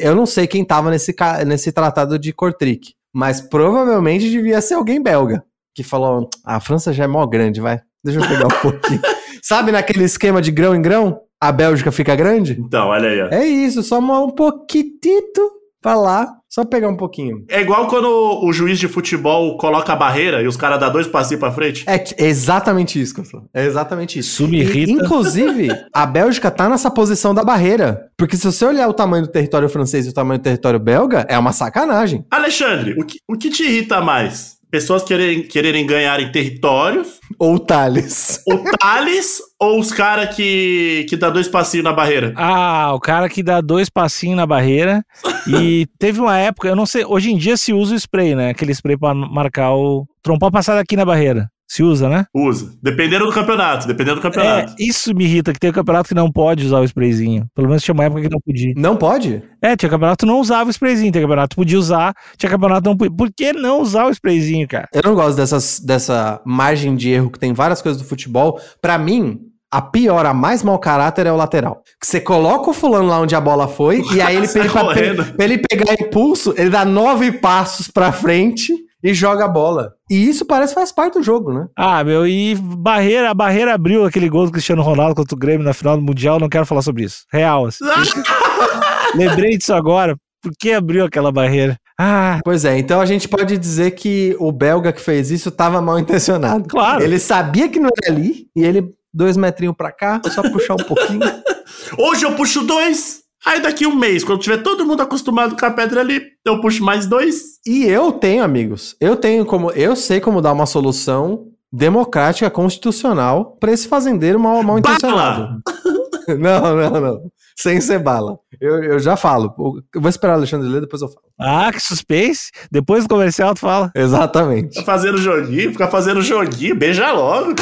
Eu 0.00 0.16
não 0.16 0.26
sei 0.26 0.48
quem 0.48 0.64
tava 0.64 0.90
nesse, 0.90 1.14
nesse 1.46 1.70
tratado 1.70 2.18
de 2.18 2.32
Kortrijk, 2.32 2.92
mas 3.14 3.40
provavelmente 3.40 4.28
devia 4.28 4.60
ser 4.60 4.74
alguém 4.74 5.00
belga. 5.00 5.44
Que 5.74 5.82
falou: 5.82 6.28
"Ah, 6.44 6.56
a 6.56 6.60
França 6.60 6.92
já 6.92 7.04
é 7.04 7.06
mó 7.06 7.24
grande, 7.26 7.60
vai. 7.60 7.80
Deixa 8.04 8.20
eu 8.20 8.28
pegar 8.28 8.46
um 8.46 8.48
pouquinho. 8.60 9.00
Sabe 9.42 9.72
naquele 9.72 10.04
esquema 10.04 10.40
de 10.42 10.50
grão 10.50 10.74
em 10.74 10.82
grão? 10.82 11.20
A 11.40 11.50
Bélgica 11.50 11.90
fica 11.90 12.14
grande? 12.14 12.56
Então, 12.60 12.88
olha 12.88 13.08
aí, 13.08 13.20
ó. 13.22 13.28
É 13.28 13.44
isso, 13.46 13.82
só 13.82 13.98
um 13.98 14.30
pouquitito 14.30 15.40
pra 15.80 15.96
lá, 15.96 16.28
só 16.48 16.64
pegar 16.64 16.88
um 16.88 16.96
pouquinho. 16.96 17.44
É 17.48 17.60
igual 17.60 17.88
quando 17.88 18.06
o 18.44 18.52
juiz 18.52 18.78
de 18.78 18.86
futebol 18.86 19.56
coloca 19.56 19.92
a 19.92 19.96
barreira 19.96 20.40
e 20.40 20.46
os 20.46 20.56
caras 20.56 20.78
dão 20.78 20.92
dois 20.92 21.08
passinhos 21.08 21.40
pra 21.40 21.50
frente. 21.50 21.82
É 21.88 21.98
t- 21.98 22.14
exatamente 22.22 23.00
isso, 23.00 23.12
que 23.12 23.20
eu 23.20 23.24
falo. 23.24 23.48
É 23.52 23.64
exatamente 23.66 24.16
isso. 24.20 24.30
Isso 24.30 24.48
me 24.48 24.58
E, 24.58 24.60
irrita. 24.60 24.92
inclusive, 24.92 25.68
a 25.92 26.06
Bélgica 26.06 26.52
tá 26.52 26.68
nessa 26.68 26.88
posição 26.88 27.34
da 27.34 27.42
barreira. 27.42 28.06
Porque 28.16 28.36
se 28.36 28.44
você 28.46 28.64
olhar 28.64 28.86
o 28.88 28.92
tamanho 28.92 29.24
do 29.24 29.32
território 29.32 29.68
francês 29.68 30.06
e 30.06 30.10
o 30.10 30.14
tamanho 30.14 30.38
do 30.38 30.44
território 30.44 30.78
belga, 30.78 31.26
é 31.28 31.36
uma 31.36 31.52
sacanagem. 31.52 32.24
Alexandre, 32.30 32.94
o 32.96 33.04
que, 33.04 33.18
o 33.28 33.36
que 33.36 33.50
te 33.50 33.64
irrita 33.64 34.00
mais? 34.00 34.58
Pessoas 34.72 35.02
quererem, 35.04 35.42
quererem 35.42 35.86
ganhar 35.86 36.18
em 36.18 36.32
territórios, 36.32 37.20
Ou 37.38 37.58
Thales. 37.58 38.40
o 38.48 38.56
Thales 38.80 39.38
ou 39.60 39.78
os 39.78 39.92
caras 39.92 40.34
que, 40.34 41.04
que 41.10 41.14
dá 41.14 41.28
dois 41.28 41.46
passinhos 41.46 41.84
na 41.84 41.92
barreira? 41.92 42.32
Ah, 42.36 42.94
o 42.94 42.98
cara 42.98 43.28
que 43.28 43.42
dá 43.42 43.60
dois 43.60 43.90
passinhos 43.90 44.34
na 44.38 44.46
barreira. 44.46 45.04
e 45.46 45.86
teve 45.98 46.20
uma 46.20 46.38
época, 46.38 46.68
eu 46.68 46.74
não 46.74 46.86
sei, 46.86 47.04
hoje 47.04 47.30
em 47.30 47.36
dia 47.36 47.54
se 47.58 47.74
usa 47.74 47.92
o 47.94 47.98
spray, 47.98 48.34
né? 48.34 48.48
Aquele 48.48 48.72
spray 48.72 48.96
pra 48.96 49.12
marcar 49.14 49.74
o. 49.74 50.06
Trompar 50.22 50.50
passada 50.50 50.80
aqui 50.80 50.96
na 50.96 51.04
barreira. 51.04 51.50
Se 51.72 51.82
usa, 51.82 52.06
né? 52.06 52.26
Usa. 52.34 52.74
Dependendo 52.82 53.24
do 53.24 53.32
campeonato, 53.32 53.86
dependendo 53.86 54.16
do 54.16 54.20
campeonato. 54.20 54.74
É, 54.78 54.84
isso 54.84 55.14
me 55.14 55.24
irrita, 55.24 55.54
que 55.54 55.58
tem 55.58 55.72
campeonato 55.72 56.06
que 56.06 56.14
não 56.14 56.30
pode 56.30 56.66
usar 56.66 56.80
o 56.80 56.84
sprayzinho. 56.84 57.46
Pelo 57.54 57.66
menos 57.66 57.82
tinha 57.82 57.94
uma 57.94 58.04
época 58.04 58.20
que 58.20 58.28
não 58.28 58.40
podia. 58.44 58.74
Não 58.76 58.94
pode? 58.94 59.42
É, 59.62 59.74
tinha 59.74 59.88
campeonato 59.88 60.26
que 60.26 60.30
não 60.30 60.38
usava 60.38 60.68
o 60.68 60.70
sprayzinho, 60.70 61.10
tinha 61.10 61.22
campeonato 61.22 61.56
que 61.56 61.56
podia 61.56 61.78
usar, 61.78 62.12
tinha 62.36 62.50
campeonato 62.50 62.82
que 62.82 62.88
não 62.90 62.96
podia. 62.98 63.16
Por 63.16 63.32
que 63.34 63.54
não 63.54 63.80
usar 63.80 64.04
o 64.04 64.10
sprayzinho, 64.10 64.68
cara? 64.68 64.86
Eu 64.92 65.00
não 65.02 65.14
gosto 65.14 65.34
dessas, 65.34 65.80
dessa 65.80 66.42
margem 66.44 66.94
de 66.94 67.08
erro 67.08 67.30
que 67.30 67.38
tem 67.38 67.54
várias 67.54 67.80
coisas 67.80 68.02
do 68.02 68.06
futebol. 68.06 68.60
Pra 68.82 68.98
mim, 68.98 69.40
a 69.70 69.80
pior, 69.80 70.26
a 70.26 70.34
mais 70.34 70.62
mau 70.62 70.78
caráter 70.78 71.26
é 71.26 71.32
o 71.32 71.36
lateral. 71.36 71.82
Que 71.98 72.06
você 72.06 72.20
coloca 72.20 72.68
o 72.68 72.74
fulano 72.74 73.08
lá 73.08 73.18
onde 73.18 73.34
a 73.34 73.40
bola 73.40 73.66
foi, 73.66 74.02
e 74.12 74.20
aí 74.20 74.36
ele, 74.36 74.46
pra, 74.52 74.68
pra, 74.68 75.24
pra 75.24 75.44
ele 75.46 75.56
pegar 75.56 75.94
impulso, 75.94 76.52
ele 76.54 76.68
dá 76.68 76.84
nove 76.84 77.32
passos 77.32 77.88
pra 77.88 78.12
frente 78.12 78.74
e 79.02 79.12
joga 79.12 79.44
a 79.44 79.48
bola. 79.48 79.94
E 80.08 80.28
isso 80.28 80.44
parece 80.44 80.74
que 80.74 80.80
faz 80.80 80.92
parte 80.92 81.14
do 81.14 81.22
jogo, 81.22 81.52
né? 81.52 81.66
Ah, 81.76 82.04
meu, 82.04 82.26
e 82.26 82.54
barreira, 82.54 83.30
a 83.30 83.34
barreira 83.34 83.74
abriu 83.74 84.04
aquele 84.04 84.28
gol 84.28 84.46
do 84.46 84.52
Cristiano 84.52 84.82
Ronaldo 84.82 85.14
contra 85.14 85.34
o 85.34 85.38
Grêmio 85.38 85.64
na 85.64 85.72
final 85.74 85.96
do 85.96 86.02
Mundial, 86.02 86.38
não 86.38 86.48
quero 86.48 86.66
falar 86.66 86.82
sobre 86.82 87.04
isso. 87.04 87.24
Real. 87.32 87.66
Assim. 87.66 87.84
Lembrei 89.14 89.56
disso 89.56 89.74
agora. 89.74 90.16
Por 90.40 90.52
que 90.58 90.72
abriu 90.72 91.04
aquela 91.04 91.30
barreira? 91.30 91.78
Ah, 91.98 92.40
Pois 92.44 92.64
é, 92.64 92.78
então 92.78 93.00
a 93.00 93.06
gente 93.06 93.28
pode 93.28 93.56
dizer 93.56 93.92
que 93.92 94.34
o 94.40 94.50
belga 94.50 94.92
que 94.92 95.00
fez 95.00 95.30
isso 95.30 95.50
estava 95.50 95.80
mal 95.80 95.98
intencionado. 95.98 96.68
Claro. 96.68 97.02
Ele 97.02 97.18
sabia 97.18 97.68
que 97.68 97.78
não 97.78 97.90
era 98.02 98.12
ali 98.12 98.46
e 98.56 98.64
ele, 98.64 98.88
dois 99.14 99.36
metrinhos 99.36 99.76
pra 99.76 99.92
cá, 99.92 100.20
só 100.30 100.42
puxar 100.42 100.74
um 100.74 100.84
pouquinho. 100.84 101.20
Hoje 101.96 102.24
eu 102.24 102.34
puxo 102.34 102.62
dois. 102.64 103.21
Aí 103.44 103.60
daqui 103.60 103.86
um 103.86 103.94
mês, 103.96 104.22
quando 104.22 104.40
tiver 104.40 104.58
todo 104.62 104.86
mundo 104.86 105.02
acostumado 105.02 105.56
com 105.56 105.66
a 105.66 105.70
pedra 105.70 106.00
ali, 106.00 106.22
eu 106.44 106.60
puxo 106.60 106.84
mais 106.84 107.06
dois. 107.06 107.58
E 107.66 107.84
eu 107.84 108.12
tenho, 108.12 108.44
amigos, 108.44 108.94
eu 109.00 109.16
tenho 109.16 109.44
como. 109.44 109.70
Eu 109.72 109.96
sei 109.96 110.20
como 110.20 110.40
dar 110.40 110.52
uma 110.52 110.66
solução 110.66 111.48
democrática, 111.72 112.50
constitucional 112.50 113.56
pra 113.58 113.72
esse 113.72 113.88
fazendeiro 113.88 114.38
mal, 114.38 114.62
mal 114.62 114.78
intencionado. 114.78 115.60
Não, 116.38 116.76
não, 116.76 117.00
não. 117.00 117.20
Sem 117.58 117.80
ser 117.80 117.98
bala. 117.98 118.38
Eu, 118.60 118.80
eu 118.84 118.98
já 119.00 119.16
falo. 119.16 119.52
Eu 119.92 120.00
vou 120.00 120.08
esperar 120.08 120.34
o 120.34 120.36
Alexandre 120.36 120.68
ler, 120.68 120.80
depois 120.80 121.02
eu 121.02 121.08
falo. 121.08 121.26
ah, 121.36 121.68
que 121.72 121.80
suspense. 121.80 122.52
Depois 122.70 123.02
do 123.02 123.08
comercial 123.08 123.52
tu 123.54 123.58
fala. 123.60 123.90
Exatamente. 123.92 124.68
Fica 124.68 124.84
fazendo 124.84 125.18
joguinho, 125.18 125.72
fica 125.72 125.88
fazendo 125.88 126.22
joguinho, 126.22 126.76
beija 126.76 127.10
logo. 127.10 127.56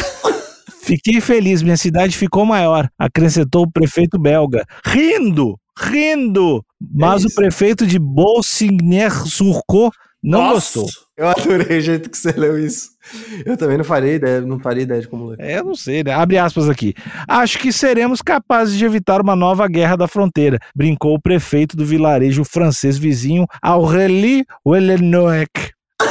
Fiquei 0.82 1.22
feliz, 1.22 1.62
minha 1.62 1.76
cidade 1.76 2.14
ficou 2.16 2.44
maior, 2.44 2.88
acrescentou 2.98 3.62
o 3.62 3.70
prefeito 3.70 4.18
belga. 4.18 4.66
Rindo, 4.84 5.58
rindo. 5.80 6.64
Mas 6.92 7.24
É 7.24 7.28
o 7.28 7.34
prefeito 7.34 7.86
de 7.86 7.98
Bolsigner-Surcot 7.98 9.90
não 10.22 10.40
Nossa. 10.40 10.80
gostou. 10.80 10.86
Eu 11.16 11.28
adorei 11.28 11.78
o 11.78 11.80
jeito 11.80 12.10
que 12.10 12.16
você 12.16 12.32
leu 12.32 12.58
isso. 12.58 12.90
Eu 13.44 13.56
também 13.56 13.78
não 13.78 13.84
faria 13.84 14.14
ideia, 14.14 14.40
não 14.40 14.58
faria 14.58 14.82
ideia 14.82 15.00
de 15.00 15.08
como 15.08 15.26
ler. 15.26 15.36
É, 15.40 15.58
eu 15.58 15.64
não 15.64 15.74
sei, 15.74 16.04
né? 16.04 16.12
Abre 16.12 16.38
aspas 16.38 16.68
aqui. 16.68 16.94
Acho 17.26 17.58
que 17.58 17.72
seremos 17.72 18.20
capazes 18.22 18.76
de 18.76 18.84
evitar 18.84 19.20
uma 19.20 19.34
nova 19.34 19.66
guerra 19.66 19.96
da 19.96 20.06
fronteira, 20.06 20.58
brincou 20.74 21.14
o 21.14 21.20
prefeito 21.20 21.76
do 21.76 21.84
vilarejo 21.84 22.44
francês 22.44 22.98
vizinho 22.98 23.46
Aurélie 23.62 24.44
Wellenoec. 24.66 25.50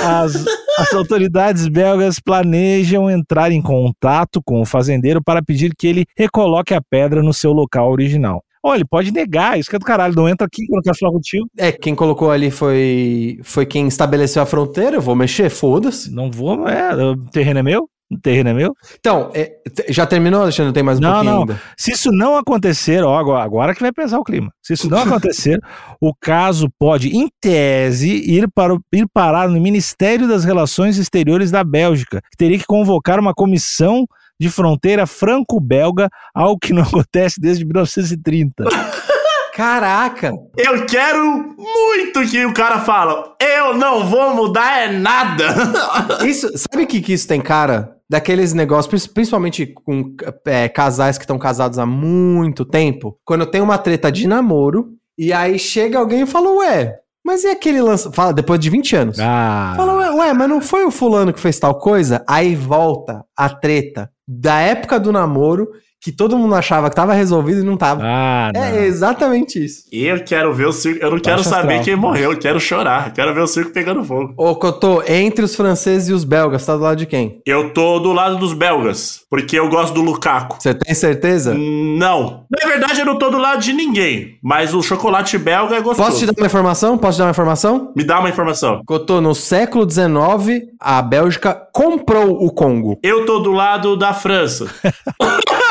As, 0.04 0.36
as 0.78 0.94
autoridades 0.94 1.68
belgas 1.68 2.20
planejam 2.20 3.10
entrar 3.10 3.52
em 3.52 3.62
contato 3.62 4.42
com 4.44 4.62
o 4.62 4.66
fazendeiro 4.66 5.24
para 5.24 5.42
pedir 5.42 5.74
que 5.76 5.88
ele 5.88 6.06
recoloque 6.18 6.74
a 6.74 6.82
pedra 6.82 7.22
no 7.22 7.34
seu 7.34 7.52
local 7.52 7.92
original. 7.92 8.44
Olha, 8.64 8.78
ele 8.80 8.86
pode 8.86 9.12
negar, 9.12 9.58
isso 9.58 9.70
que 9.70 9.76
é 9.76 9.80
do 9.80 9.86
caralho, 9.86 10.14
não 10.16 10.28
entra 10.28 10.46
aqui 10.46 10.64
eu 10.70 10.82
quero 10.82 10.98
falar 10.98 11.12
contigo. 11.14 11.48
É, 11.58 11.72
quem 11.72 11.96
colocou 11.96 12.30
ali 12.30 12.52
foi, 12.52 13.40
foi 13.44 13.66
quem 13.66 13.88
estabeleceu 13.88 14.42
a 14.42 14.46
fronteira. 14.46 14.98
Eu 14.98 15.02
vou 15.02 15.16
mexer, 15.16 15.50
foda-se. 15.50 16.12
Não 16.14 16.30
vou, 16.30 16.68
é, 16.68 16.94
o 16.96 17.16
terreno 17.32 17.60
é 17.60 17.64
meu? 17.64 17.90
O 18.12 18.18
terreno 18.20 18.50
é 18.50 18.54
meu? 18.56 18.74
Então, 19.00 19.30
é, 19.36 19.56
já 19.90 20.04
terminou, 20.06 20.42
Alexandre? 20.42 20.66
Não 20.70 20.74
tem 20.74 20.82
mais 20.82 20.98
um 20.98 21.02
Não, 21.02 21.12
pouquinho 21.14 21.32
não. 21.32 21.40
ainda. 21.42 21.62
Se 21.78 21.92
isso 21.92 22.12
não 22.12 22.36
acontecer, 22.38 23.04
ó, 23.04 23.16
agora, 23.18 23.44
agora 23.44 23.76
que 23.76 23.82
vai 23.82 23.92
pesar 23.94 24.18
o 24.20 24.24
clima. 24.24 24.52
Se 24.64 24.74
isso 24.74 24.90
não 24.90 24.98
acontecer, 24.98 25.60
o 26.02 26.12
caso 26.20 26.68
pode, 26.80 27.16
em 27.16 27.30
tese, 27.40 28.10
ir, 28.10 28.50
para, 28.54 28.74
o- 28.74 28.82
ir 28.92 29.06
parar 29.14 29.48
no 29.48 29.62
Ministério 29.62 30.28
das 30.28 30.44
Relações 30.44 30.98
Exteriores 30.98 31.52
da 31.52 31.64
Bélgica, 31.64 32.20
que 32.32 32.36
teria 32.38 32.58
que 32.58 32.66
convocar 32.66 33.20
uma 33.20 33.34
comissão 33.34 34.06
de 34.40 34.50
fronteira 34.50 35.06
franco-belga, 35.06 36.10
algo 36.34 36.60
que 36.60 36.74
não 36.74 36.84
acontece 36.84 37.40
desde 37.40 37.66
1930. 37.66 38.64
Caraca! 39.54 40.32
Eu 40.56 40.86
quero 40.86 41.54
muito 41.58 42.22
que 42.30 42.46
o 42.46 42.54
cara 42.54 42.80
fala, 42.80 43.36
eu 43.42 43.74
não 43.74 44.06
vou 44.08 44.34
mudar 44.34 44.84
é 44.84 44.92
nada. 44.92 45.46
Isso, 46.26 46.50
sabe 46.58 46.84
o 46.84 46.88
que, 46.88 47.02
que 47.02 47.12
isso 47.12 47.28
tem 47.28 47.42
cara? 47.42 47.94
Daqueles 48.10 48.54
negócios, 48.54 48.88
prin- 49.06 49.14
principalmente 49.14 49.68
com 49.68 50.16
é, 50.46 50.70
casais 50.70 51.18
que 51.18 51.26
estão 51.26 51.38
casados 51.38 51.78
há 51.78 51.86
muito 51.86 52.64
tempo, 52.64 53.18
quando 53.26 53.46
tem 53.46 53.60
uma 53.60 53.78
treta 53.78 54.10
de 54.10 54.28
namoro, 54.28 54.94
e 55.18 55.34
aí 55.34 55.60
chega 55.60 56.00
alguém 56.00 56.22
e 56.22 56.26
fala, 56.26 56.50
ué, 56.60 56.96
mas 57.30 57.44
e 57.44 57.48
aquele 57.48 57.80
lance. 57.80 58.10
Fala, 58.12 58.34
depois 58.34 58.60
de 58.60 58.72
20 58.72 58.96
anos. 58.96 59.20
Ah, 59.20 59.74
Fala, 59.78 59.94
ué, 59.98 60.12
ué, 60.12 60.34
mas 60.34 60.50
não 60.50 60.60
foi 60.60 60.84
o 60.84 60.90
fulano 60.90 61.32
que 61.32 61.40
fez 61.40 61.60
tal 61.60 61.78
coisa? 61.78 62.24
Aí 62.28 62.56
volta 62.56 63.24
a 63.38 63.48
treta 63.48 64.10
da 64.28 64.60
época 64.60 65.00
do 65.00 65.12
namoro, 65.12 65.70
que 66.02 66.12
todo 66.14 66.38
mundo 66.38 66.56
achava 66.56 66.90
que 66.90 66.96
tava 66.96 67.14
resolvido 67.14 67.60
e 67.60 67.64
não 67.64 67.76
tava. 67.76 68.02
ah, 68.06 68.52
não. 68.54 68.64
É 68.64 68.86
exatamente 68.86 69.64
isso. 69.64 69.84
Eu 69.92 70.24
quero 70.24 70.54
ver 70.54 70.68
o 70.68 70.72
circo, 70.72 71.04
eu 71.04 71.12
não 71.12 71.20
quero 71.20 71.38
Baixa 71.38 71.50
saber 71.50 71.74
astral. 71.74 71.84
quem 71.84 71.96
morreu, 71.96 72.32
eu 72.32 72.40
quero 72.40 72.60
chorar, 72.60 73.08
eu 73.08 73.14
quero 73.14 73.34
ver 73.34 73.42
o 73.42 73.48
circo 73.48 73.72
pegando 73.72 74.04
fogo. 74.04 74.34
Ô, 74.38 74.56
Cotô, 74.56 75.04
entre 75.08 75.44
os 75.44 75.56
franceses 75.56 76.08
e 76.10 76.14
os 76.14 76.24
belgas, 76.24 76.66
tá 76.66 76.76
do 76.76 76.84
lado 76.84 76.98
de 76.98 77.06
quem? 77.06 77.42
Eu 77.46 77.74
tô 77.74 78.00
do 78.00 78.14
lado 78.14 78.38
dos 78.38 78.54
belgas, 78.54 79.22
porque 79.30 79.60
eu 79.60 79.68
gosto 79.70 79.94
do 79.94 80.02
Lukaku. 80.02 80.58
Você 80.60 80.74
tem 80.74 80.96
certeza? 80.96 81.54
Não. 81.54 82.46
Na 82.50 82.68
verdade, 82.70 83.02
eu 83.02 83.06
não 83.06 83.18
tô 83.18 83.30
do 83.30 83.38
lado 83.38 83.62
de 83.62 83.74
ninguém, 83.74 84.38
mas 84.42 84.74
o 84.74 84.82
chocolate 84.82 85.38
belga 85.38 85.76
é 85.76 85.82
gostoso. 85.82 86.10
Posso 86.10 86.20
te 86.20 86.26
dar 86.26 86.34
uma 86.38 86.48
informação? 86.48 86.98
Posso 86.98 87.18
te 87.18 87.20
dar 87.20 87.26
uma 87.26 87.32
informação? 87.32 87.92
Me 87.96 88.04
dá 88.06 88.20
uma 88.20 88.30
informação. 88.30 88.82
Cotô, 88.86 89.20
no 89.20 89.36
século 89.36 89.90
XIX, 89.90 90.68
a 90.80 91.02
Bélgica 91.02 91.54
comprou 91.74 92.42
o 92.42 92.52
Congo. 92.52 92.98
Eu 93.04 93.26
tô 93.26 93.40
do 93.40 93.52
lado 93.52 93.98
da 93.98 94.14
França. 94.14 94.68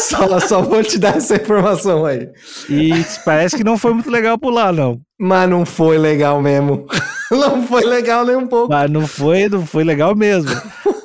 Só, 0.00 0.40
só 0.40 0.62
vou 0.62 0.82
te 0.82 0.98
dar 0.98 1.16
essa 1.16 1.36
informação 1.36 2.04
aí. 2.04 2.28
E 2.68 2.90
parece 3.24 3.56
que 3.56 3.64
não 3.64 3.78
foi 3.78 3.92
muito 3.92 4.10
legal 4.10 4.38
pular, 4.38 4.72
não. 4.72 5.00
Mas 5.18 5.48
não 5.48 5.64
foi 5.64 5.98
legal 5.98 6.40
mesmo. 6.40 6.86
Não 7.28 7.66
foi 7.66 7.82
legal 7.82 8.24
nem 8.24 8.36
um 8.36 8.46
pouco. 8.46 8.72
Mas 8.72 8.88
não 8.88 9.04
foi, 9.04 9.48
não 9.48 9.66
foi 9.66 9.82
legal 9.82 10.14
mesmo. 10.14 10.48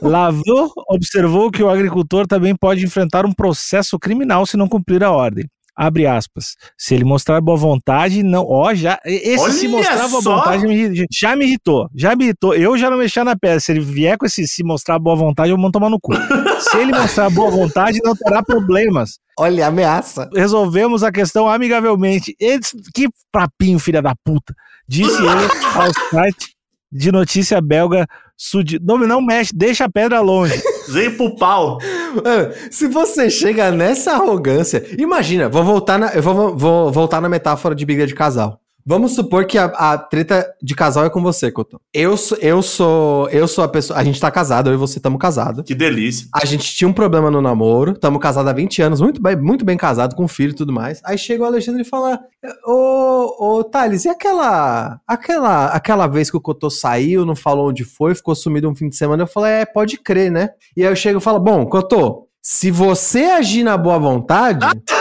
Lavaux 0.03 0.71
observou 0.87 1.49
que 1.49 1.63
o 1.63 1.69
agricultor 1.69 2.27
também 2.27 2.55
pode 2.55 2.85
enfrentar 2.85 3.25
um 3.25 3.33
processo 3.33 3.97
criminal 3.97 4.45
se 4.45 4.55
não 4.55 4.67
cumprir 4.67 5.03
a 5.03 5.09
ordem. 5.09 5.49
Abre 5.75 6.05
aspas. 6.05 6.55
Se 6.77 6.93
ele 6.93 7.03
mostrar 7.03 7.39
boa 7.41 7.57
vontade, 7.57 8.23
não. 8.23 8.45
Ó, 8.45 8.73
já. 8.73 8.99
Esse 9.05 9.51
se 9.53 9.67
Olha 9.67 9.77
mostrar 9.77 10.07
boa 10.09 10.21
só! 10.21 10.35
vontade 10.37 10.67
me 10.67 11.05
já 11.11 11.35
me 11.35 11.45
irritou. 11.45 11.89
Já 11.95 12.15
me 12.15 12.25
irritou. 12.25 12.53
Eu 12.53 12.77
já 12.77 12.89
não 12.89 12.97
mexia 12.97 13.23
na 13.23 13.35
pedra. 13.35 13.59
Se 13.59 13.71
ele 13.71 13.79
vier 13.79 14.17
com 14.17 14.25
esse 14.25 14.47
se 14.47 14.63
mostrar 14.63 14.99
boa 14.99 15.15
vontade, 15.15 15.49
eu 15.49 15.57
vou 15.57 15.71
tomar 15.71 15.89
no 15.89 15.99
cu. 15.99 16.13
se 16.59 16.77
ele 16.77 16.91
mostrar 16.91 17.29
boa 17.29 17.49
vontade, 17.49 17.99
não 18.03 18.15
terá 18.15 18.43
problemas. 18.43 19.19
Olha, 19.39 19.67
ameaça. 19.67 20.29
Resolvemos 20.35 21.03
a 21.03 21.11
questão 21.11 21.47
amigavelmente. 21.47 22.35
Eles, 22.39 22.71
que 22.93 23.07
papinho, 23.31 23.79
filha 23.79 24.01
da 24.01 24.13
puta. 24.23 24.53
Disse 24.87 25.17
ele 25.23 25.47
ao 25.73 25.93
site 26.09 26.55
de 26.91 27.11
notícia 27.11 27.61
belga 27.61 28.05
Sud. 28.43 28.79
Não, 28.81 28.97
não 28.97 29.21
mexe, 29.21 29.55
deixa 29.55 29.85
a 29.85 29.89
pedra 29.89 30.19
longe. 30.19 30.59
Vem 30.89 31.15
pro 31.15 31.35
pau. 31.35 31.77
Mano, 32.15 32.51
se 32.71 32.87
você 32.87 33.29
chega 33.29 33.71
nessa 33.71 34.13
arrogância, 34.13 34.83
imagina, 34.97 35.47
vou 35.47 35.63
voltar 35.63 35.99
na, 35.99 36.07
eu 36.07 36.23
vou, 36.23 36.57
vou 36.57 36.91
voltar 36.91 37.21
na 37.21 37.29
metáfora 37.29 37.75
de 37.75 37.85
briga 37.85 38.07
de 38.07 38.15
casal. 38.15 38.59
Vamos 38.85 39.13
supor 39.13 39.45
que 39.45 39.57
a, 39.57 39.65
a 39.65 39.97
treta 39.97 40.45
de 40.61 40.73
casal 40.75 41.05
é 41.05 41.09
com 41.09 41.21
você, 41.21 41.51
Cotão. 41.51 41.79
Eu 41.93 42.17
sou, 42.17 42.37
eu 42.39 42.61
sou, 42.61 43.29
eu 43.29 43.47
sou 43.47 43.63
a 43.63 43.67
pessoa, 43.67 43.99
a 43.99 44.03
gente 44.03 44.19
tá 44.19 44.31
casado, 44.31 44.69
eu 44.69 44.73
e 44.73 44.77
você 44.77 44.99
estamos 44.99 45.19
casados. 45.19 45.63
Que 45.65 45.75
delícia. 45.75 46.27
A 46.33 46.45
gente 46.45 46.73
tinha 46.73 46.87
um 46.87 46.93
problema 46.93 47.29
no 47.29 47.41
namoro, 47.41 47.91
estamos 47.91 48.21
casados 48.21 48.49
há 48.49 48.53
20 48.53 48.81
anos, 48.81 49.01
muito 49.01 49.21
bem, 49.21 49.35
muito 49.35 49.63
bem 49.63 49.77
casado, 49.77 50.15
com 50.15 50.27
filho 50.27 50.51
e 50.51 50.55
tudo 50.55 50.73
mais. 50.73 51.01
Aí 51.05 51.17
chega 51.17 51.43
o 51.43 51.45
Alexandre 51.45 51.81
e 51.81 51.85
fala: 51.85 52.19
Ô, 52.65 53.57
ô 53.59 53.63
Thales, 53.63 54.05
e 54.05 54.09
aquela, 54.09 54.99
aquela, 55.07 55.67
aquela 55.67 56.07
vez 56.07 56.31
que 56.31 56.37
o 56.37 56.41
Cotô 56.41 56.69
saiu, 56.69 57.25
não 57.25 57.35
falou 57.35 57.69
onde 57.69 57.83
foi, 57.83 58.15
ficou 58.15 58.35
sumido 58.35 58.69
um 58.69 58.75
fim 58.75 58.89
de 58.89 58.95
semana? 58.95 59.23
Eu 59.23 59.27
falei: 59.27 59.53
É, 59.53 59.65
pode 59.65 59.97
crer, 59.97 60.31
né? 60.31 60.49
E 60.75 60.83
aí 60.83 60.91
eu 60.91 60.95
chego 60.95 61.19
e 61.19 61.21
falo: 61.21 61.39
Bom, 61.39 61.65
Cotô, 61.65 62.27
se 62.41 62.71
você 62.71 63.25
agir 63.25 63.63
na 63.63 63.77
boa 63.77 63.99
vontade. 63.99 64.65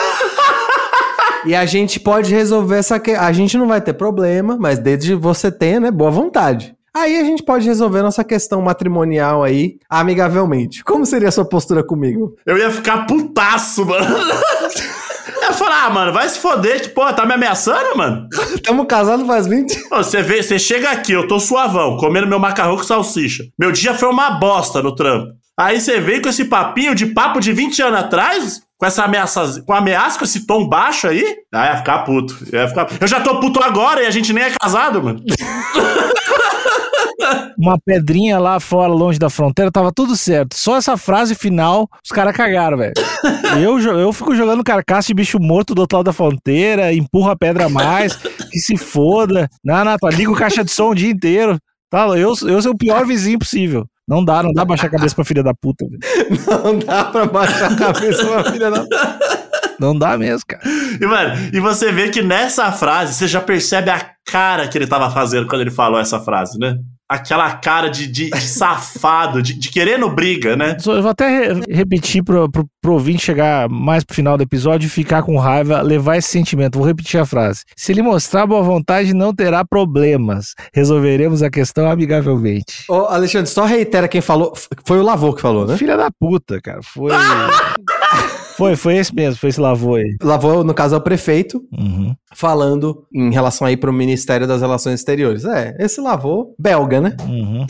E 1.46 1.54
a 1.54 1.64
gente 1.66 1.98
pode 1.98 2.32
resolver 2.34 2.76
essa. 2.78 2.98
que- 2.98 3.12
A 3.12 3.32
gente 3.32 3.56
não 3.56 3.66
vai 3.68 3.80
ter 3.80 3.92
problema, 3.94 4.56
mas 4.60 4.78
desde 4.78 5.14
você 5.14 5.50
tenha, 5.50 5.80
né, 5.80 5.90
boa 5.90 6.10
vontade. 6.10 6.74
Aí 6.94 7.18
a 7.18 7.24
gente 7.24 7.42
pode 7.42 7.64
resolver 7.66 8.02
nossa 8.02 8.24
questão 8.24 8.60
matrimonial 8.60 9.44
aí 9.44 9.76
amigavelmente. 9.88 10.82
Como 10.82 11.06
seria 11.06 11.28
a 11.28 11.32
sua 11.32 11.44
postura 11.44 11.84
comigo? 11.84 12.34
Eu 12.44 12.58
ia 12.58 12.70
ficar 12.70 13.06
putaço, 13.06 13.86
mano. 13.86 14.04
Eu 15.40 15.46
ia 15.46 15.52
falar, 15.52 15.86
ah, 15.86 15.90
mano, 15.90 16.12
vai 16.12 16.28
se 16.28 16.38
foder, 16.38 16.82
que, 16.82 16.88
pô, 16.90 17.10
tá 17.12 17.24
me 17.24 17.32
ameaçando, 17.32 17.96
mano? 17.96 18.26
Estamos 18.54 18.86
casados 18.86 19.26
faz 19.26 19.46
20 19.46 19.74
Ô, 19.90 19.96
Você 19.98 20.20
vê, 20.22 20.42
você 20.42 20.58
chega 20.58 20.90
aqui, 20.90 21.12
eu 21.12 21.26
tô 21.26 21.38
suavão, 21.40 21.96
comendo 21.96 22.26
meu 22.26 22.38
macarrão 22.38 22.76
com 22.76 22.82
salsicha. 22.82 23.44
Meu 23.58 23.72
dia 23.72 23.94
foi 23.94 24.08
uma 24.10 24.32
bosta 24.38 24.82
no 24.82 24.94
trampo. 24.94 25.32
Aí 25.58 25.80
você 25.80 26.00
vem 26.00 26.22
com 26.22 26.28
esse 26.28 26.44
papinho 26.46 26.94
de 26.94 27.06
papo 27.06 27.40
de 27.40 27.52
20 27.52 27.82
anos 27.82 28.00
atrás, 28.00 28.62
com 28.78 28.86
essa 28.86 29.04
ameaça, 29.04 29.62
com 29.66 29.74
ameaça, 29.74 30.18
com 30.18 30.24
esse 30.24 30.46
tom 30.46 30.66
baixo 30.66 31.06
aí. 31.06 31.36
Ah, 31.52 31.66
ia 31.66 31.76
ficar 31.78 31.98
puto. 31.98 32.36
Ia 32.52 32.66
ficar... 32.68 32.88
Eu 33.00 33.06
já 33.06 33.20
tô 33.20 33.38
puto 33.40 33.62
agora 33.62 34.02
e 34.02 34.06
a 34.06 34.10
gente 34.10 34.32
nem 34.32 34.44
é 34.44 34.52
casado, 34.58 35.02
mano. 35.02 35.22
Uma 37.58 37.78
pedrinha 37.78 38.38
lá 38.38 38.58
fora, 38.58 38.92
longe 38.92 39.18
da 39.18 39.28
fronteira, 39.28 39.70
tava 39.70 39.92
tudo 39.92 40.16
certo. 40.16 40.56
Só 40.56 40.76
essa 40.76 40.96
frase 40.96 41.34
final, 41.34 41.86
os 42.02 42.10
caras 42.10 42.34
cagaram, 42.34 42.78
velho. 42.78 42.94
Eu, 43.60 43.78
eu 43.78 44.12
fico 44.12 44.34
jogando 44.34 44.62
carcaça 44.62 45.08
de 45.08 45.14
bicho 45.14 45.38
morto 45.40 45.74
do 45.74 45.80
outro 45.80 45.98
lado 45.98 46.06
da 46.06 46.12
fronteira, 46.12 46.92
empurro 46.94 47.30
a 47.30 47.36
pedra 47.36 47.66
a 47.66 47.68
mais, 47.68 48.14
que 48.16 48.58
se 48.60 48.76
foda. 48.76 49.48
Não, 49.64 49.84
não, 49.84 49.96
tá, 49.98 50.08
liga 50.08 50.30
o 50.30 50.36
caixa 50.36 50.64
de 50.64 50.70
som 50.70 50.90
o 50.90 50.94
dia 50.94 51.10
inteiro. 51.10 51.58
Tá, 51.90 52.06
eu, 52.16 52.32
eu 52.46 52.62
sou 52.62 52.72
o 52.72 52.78
pior 52.78 53.04
vizinho 53.04 53.40
possível. 53.40 53.84
Não 54.10 54.24
dá, 54.24 54.42
não 54.42 54.52
dá 54.52 54.64
baixar 54.64 54.88
a 54.88 54.90
cabeça 54.90 55.14
pra 55.14 55.24
filha 55.24 55.40
da 55.40 55.54
puta. 55.54 55.86
Não 56.64 56.80
dá 56.80 57.04
pra 57.04 57.26
baixar 57.26 57.70
a 57.70 57.76
cabeça 57.76 58.28
uma 58.28 58.42
filha 58.42 58.68
da. 58.68 58.84
Não 59.78 59.96
dá 59.96 60.18
mesmo, 60.18 60.42
cara. 60.48 60.64
E, 61.00 61.06
mano, 61.06 61.50
e 61.52 61.60
você 61.60 61.92
vê 61.92 62.08
que 62.10 62.20
nessa 62.20 62.72
frase, 62.72 63.14
você 63.14 63.28
já 63.28 63.40
percebe 63.40 63.88
a 63.88 64.10
cara 64.26 64.66
que 64.66 64.76
ele 64.76 64.88
tava 64.88 65.08
fazendo 65.12 65.46
quando 65.46 65.60
ele 65.60 65.70
falou 65.70 66.00
essa 66.00 66.18
frase, 66.18 66.58
né? 66.58 66.76
Aquela 67.10 67.50
cara 67.56 67.88
de, 67.88 68.06
de, 68.06 68.30
de 68.30 68.40
safado, 68.48 69.42
de, 69.42 69.54
de 69.54 69.68
querendo 69.68 70.08
briga, 70.08 70.54
né? 70.54 70.76
Eu 70.86 71.02
vou 71.02 71.10
até 71.10 71.28
re- 71.54 71.60
repetir 71.68 72.22
pro, 72.22 72.48
pro, 72.48 72.64
pro 72.80 72.92
ouvinte 72.92 73.24
chegar 73.24 73.68
mais 73.68 74.04
pro 74.04 74.14
final 74.14 74.36
do 74.36 74.44
episódio 74.44 74.86
e 74.86 74.90
ficar 74.90 75.24
com 75.24 75.36
raiva, 75.36 75.82
levar 75.82 76.16
esse 76.18 76.28
sentimento. 76.28 76.78
Vou 76.78 76.86
repetir 76.86 77.18
a 77.18 77.26
frase. 77.26 77.64
Se 77.76 77.90
ele 77.90 78.00
mostrar 78.00 78.46
boa 78.46 78.62
vontade, 78.62 79.12
não 79.12 79.34
terá 79.34 79.64
problemas. 79.64 80.54
Resolveremos 80.72 81.42
a 81.42 81.50
questão 81.50 81.90
amigavelmente. 81.90 82.84
Ô, 82.88 83.06
Alexandre, 83.06 83.50
só 83.50 83.64
reitera 83.64 84.06
quem 84.06 84.20
falou. 84.20 84.52
Foi 84.84 85.00
o 85.00 85.02
Lavô 85.02 85.32
que 85.34 85.40
falou, 85.42 85.66
né? 85.66 85.76
Filha 85.76 85.96
da 85.96 86.10
puta, 86.12 86.60
cara. 86.62 86.80
Foi. 86.82 87.10
foi, 88.60 88.76
foi 88.76 88.96
esse 88.98 89.14
mesmo, 89.14 89.40
foi 89.40 89.48
esse 89.48 89.60
lavô 89.60 89.94
aí. 89.94 90.16
Lavô, 90.22 90.62
no 90.62 90.74
caso, 90.74 90.94
é 90.94 90.98
o 90.98 91.00
prefeito, 91.00 91.62
Uhum. 91.72 92.14
falando 92.34 93.04
em 93.12 93.32
relação 93.32 93.66
aí 93.66 93.76
pro 93.76 93.92
Ministério 93.92 94.46
das 94.46 94.60
Relações 94.60 95.00
Exteriores. 95.00 95.44
É, 95.46 95.74
esse 95.80 96.00
Lavô, 96.00 96.54
belga, 96.58 97.00
né? 97.00 97.16
Uhum. 97.26 97.66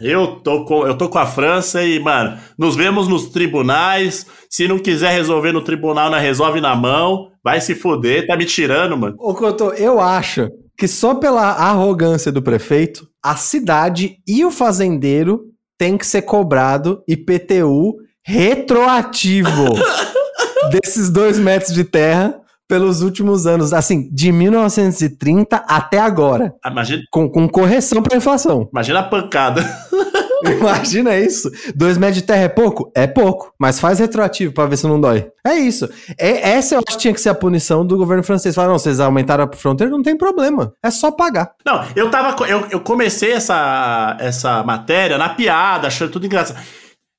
Eu 0.00 0.26
tô, 0.42 0.64
com, 0.64 0.86
eu 0.86 0.96
tô 0.98 1.08
com 1.08 1.18
a 1.18 1.24
França 1.24 1.82
e, 1.84 2.00
mano, 2.00 2.36
nos 2.58 2.74
vemos 2.74 3.06
nos 3.06 3.28
tribunais. 3.28 4.26
Se 4.50 4.66
não 4.66 4.78
quiser 4.78 5.12
resolver 5.12 5.52
no 5.52 5.62
tribunal, 5.62 6.10
não 6.10 6.18
resolve 6.18 6.60
na 6.60 6.74
mão. 6.74 7.28
Vai 7.42 7.60
se 7.60 7.74
fuder, 7.74 8.26
tá 8.26 8.36
me 8.36 8.44
tirando, 8.44 8.96
mano. 8.98 9.14
Ô, 9.18 9.32
Couto, 9.34 9.72
eu 9.74 10.00
acho 10.00 10.48
que 10.76 10.88
só 10.88 11.14
pela 11.14 11.50
arrogância 11.52 12.32
do 12.32 12.42
prefeito, 12.42 13.06
a 13.22 13.36
cidade 13.36 14.16
e 14.26 14.44
o 14.44 14.50
fazendeiro 14.50 15.42
tem 15.78 15.96
que 15.96 16.06
ser 16.06 16.22
cobrado 16.22 17.02
IPTU 17.08 17.94
retroativo 18.26 19.74
desses 20.70 21.10
dois 21.10 21.38
metros 21.38 21.72
de 21.74 21.84
terra 21.84 22.34
pelos 22.66 23.02
últimos 23.02 23.46
anos, 23.46 23.72
assim, 23.74 24.08
de 24.12 24.32
1930 24.32 25.56
até 25.68 25.98
agora, 25.98 26.54
Ah, 26.64 26.70
Imagina, 26.70 27.02
com, 27.10 27.28
com 27.28 27.46
correção 27.48 28.02
para 28.02 28.16
inflação. 28.16 28.68
imagina 28.72 29.00
a 29.00 29.02
pancada. 29.02 29.62
Imagina 30.46 31.16
isso. 31.16 31.50
Dois 31.74 31.96
metros 31.96 32.16
de 32.18 32.22
terra 32.26 32.42
é 32.42 32.48
pouco? 32.48 32.92
É 32.94 33.06
pouco. 33.06 33.52
Mas 33.58 33.80
faz 33.80 33.98
retroativo 33.98 34.52
pra 34.52 34.66
ver 34.66 34.76
se 34.76 34.86
não 34.86 35.00
dói. 35.00 35.26
É 35.46 35.54
isso. 35.54 35.88
É, 36.18 36.50
essa 36.50 36.74
eu 36.74 36.78
acho 36.86 36.96
que 36.96 37.02
tinha 37.02 37.14
que 37.14 37.20
ser 37.20 37.30
a 37.30 37.34
punição 37.34 37.86
do 37.86 37.96
governo 37.96 38.22
francês. 38.22 38.54
Falar, 38.54 38.68
não, 38.68 38.78
vocês 38.78 39.00
aumentaram 39.00 39.44
a 39.44 39.56
fronteira, 39.56 39.90
não 39.90 40.02
tem 40.02 40.16
problema. 40.16 40.74
É 40.82 40.90
só 40.90 41.10
pagar. 41.10 41.52
Não, 41.64 41.82
eu 41.96 42.10
tava. 42.10 42.44
Eu, 42.46 42.66
eu 42.70 42.80
comecei 42.80 43.32
essa, 43.32 44.16
essa 44.20 44.62
matéria 44.64 45.16
na 45.16 45.30
piada, 45.30 45.86
achando 45.86 46.10
tudo 46.12 46.26
engraçado. 46.26 46.58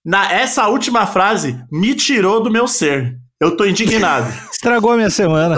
Na, 0.06 0.32
essa 0.32 0.68
última 0.68 1.08
frase 1.08 1.60
me 1.72 1.96
tirou 1.96 2.44
do 2.44 2.52
meu 2.52 2.68
ser. 2.68 3.18
Eu 3.40 3.58
tô 3.58 3.66
indignado. 3.66 4.32
Estragou 4.50 4.92
a 4.92 4.96
minha 4.96 5.10
semana. 5.10 5.58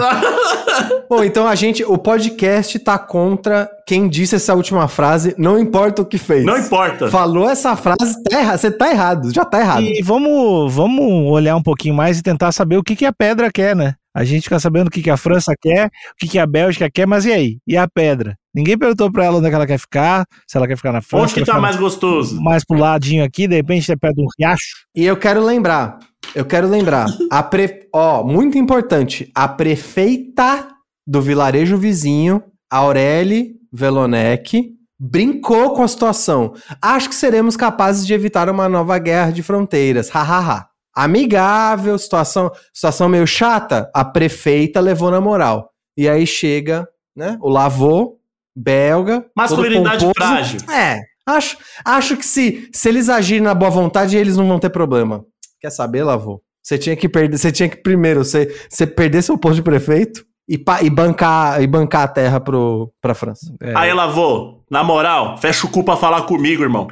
Bom, 1.08 1.22
então 1.22 1.46
a 1.46 1.54
gente, 1.54 1.84
o 1.84 1.96
podcast 1.96 2.76
tá 2.80 2.98
contra 2.98 3.70
quem 3.86 4.08
disse 4.08 4.34
essa 4.34 4.54
última 4.54 4.88
frase, 4.88 5.34
não 5.38 5.58
importa 5.58 6.02
o 6.02 6.04
que 6.06 6.18
fez. 6.18 6.44
Não 6.44 6.58
importa. 6.58 7.08
Falou 7.08 7.48
essa 7.48 7.76
frase, 7.76 8.22
tá 8.24 8.40
errado. 8.40 8.58
Você 8.58 8.70
tá 8.70 8.90
errado, 8.90 9.32
já 9.32 9.44
tá 9.44 9.60
errado. 9.60 9.82
E 9.82 10.02
vamos, 10.02 10.72
vamos 10.74 11.30
olhar 11.30 11.56
um 11.56 11.62
pouquinho 11.62 11.94
mais 11.94 12.18
e 12.18 12.22
tentar 12.22 12.52
saber 12.52 12.76
o 12.76 12.82
que, 12.82 12.96
que 12.96 13.06
a 13.06 13.12
pedra 13.12 13.50
quer, 13.52 13.74
né? 13.74 13.94
A 14.14 14.24
gente 14.24 14.44
fica 14.44 14.58
sabendo 14.58 14.88
o 14.88 14.90
que, 14.90 15.02
que 15.02 15.10
a 15.10 15.16
França 15.16 15.54
quer, 15.60 15.86
o 15.86 15.90
que, 16.18 16.28
que 16.28 16.38
a 16.38 16.46
Bélgica 16.46 16.90
quer, 16.92 17.06
mas 17.06 17.24
e 17.24 17.32
aí? 17.32 17.58
E 17.66 17.76
a 17.76 17.86
pedra? 17.88 18.36
Ninguém 18.54 18.78
perguntou 18.78 19.10
pra 19.12 19.24
ela 19.24 19.38
onde 19.38 19.46
é 19.46 19.50
que 19.50 19.54
ela 19.56 19.66
quer 19.66 19.78
ficar, 19.78 20.24
se 20.46 20.56
ela 20.56 20.66
quer 20.66 20.76
ficar 20.76 20.92
na 20.92 21.02
França. 21.02 21.24
Onde 21.24 21.34
que 21.34 21.44
tá 21.44 21.60
mais 21.60 21.76
gostoso? 21.76 22.40
mais 22.40 22.64
pro 22.64 22.78
ladinho 22.78 23.24
aqui, 23.24 23.46
de 23.46 23.56
repente 23.56 23.90
é 23.92 23.96
perto 23.96 24.16
de 24.16 24.22
um 24.22 24.26
riacho. 24.38 24.86
E 24.94 25.04
eu 25.04 25.16
quero 25.16 25.44
lembrar, 25.44 25.98
eu 26.34 26.44
quero 26.44 26.68
lembrar, 26.68 27.06
a 27.30 27.42
pre... 27.42 27.88
ó, 27.94 28.24
muito 28.24 28.56
importante, 28.58 29.30
a 29.34 29.46
prefeita 29.46 30.68
do 31.06 31.20
vilarejo 31.22 31.76
vizinho, 31.76 32.42
Aureli 32.70 33.56
Velonec, 33.72 34.74
brincou 34.98 35.72
com 35.74 35.82
a 35.82 35.88
situação. 35.88 36.54
Acho 36.82 37.08
que 37.08 37.14
seremos 37.14 37.56
capazes 37.56 38.06
de 38.06 38.12
evitar 38.12 38.48
uma 38.48 38.68
nova 38.68 38.98
guerra 38.98 39.30
de 39.30 39.42
fronteiras. 39.42 40.10
Hahaha. 40.10 40.66
Amigável, 40.94 41.96
situação, 41.96 42.50
situação 42.74 43.08
meio 43.08 43.26
chata. 43.26 43.88
A 43.94 44.04
prefeita 44.04 44.80
levou 44.80 45.10
na 45.10 45.20
moral. 45.20 45.70
E 45.96 46.08
aí 46.08 46.26
chega, 46.26 46.88
né, 47.16 47.38
o 47.40 47.48
lavô 47.48 48.17
belga, 48.58 49.24
Masculinidade 49.36 50.06
frágil. 50.16 50.60
É, 50.70 51.00
acho, 51.26 51.56
acho 51.84 52.16
que 52.16 52.24
se, 52.26 52.68
se 52.72 52.88
eles 52.88 53.08
agirem 53.08 53.42
na 53.42 53.54
boa 53.54 53.70
vontade, 53.70 54.16
eles 54.16 54.36
não 54.36 54.46
vão 54.48 54.58
ter 54.58 54.70
problema. 54.70 55.24
Quer 55.60 55.70
saber, 55.70 56.02
Lavô? 56.04 56.40
Você 56.62 56.76
tinha 56.76 56.94
que 56.96 57.08
perder, 57.08 57.38
você 57.38 57.50
tinha 57.52 57.68
que 57.68 57.76
primeiro 57.82 58.24
você, 58.24 58.54
você 58.68 58.86
perder 58.86 59.22
seu 59.22 59.38
posto 59.38 59.56
de 59.56 59.62
prefeito 59.62 60.24
e, 60.48 60.58
pa- 60.58 60.82
e 60.82 60.90
bancar 60.90 61.62
e 61.62 61.66
bancar 61.66 62.02
a 62.02 62.08
terra 62.08 62.40
pro, 62.40 62.92
pra 63.00 63.14
França. 63.14 63.46
É. 63.62 63.72
Aí, 63.76 63.92
Lavô, 63.92 64.62
na 64.70 64.82
moral, 64.84 65.36
fecha 65.38 65.66
o 65.66 65.70
cu 65.70 65.82
pra 65.84 65.96
falar 65.96 66.22
comigo, 66.22 66.62
irmão. 66.62 66.88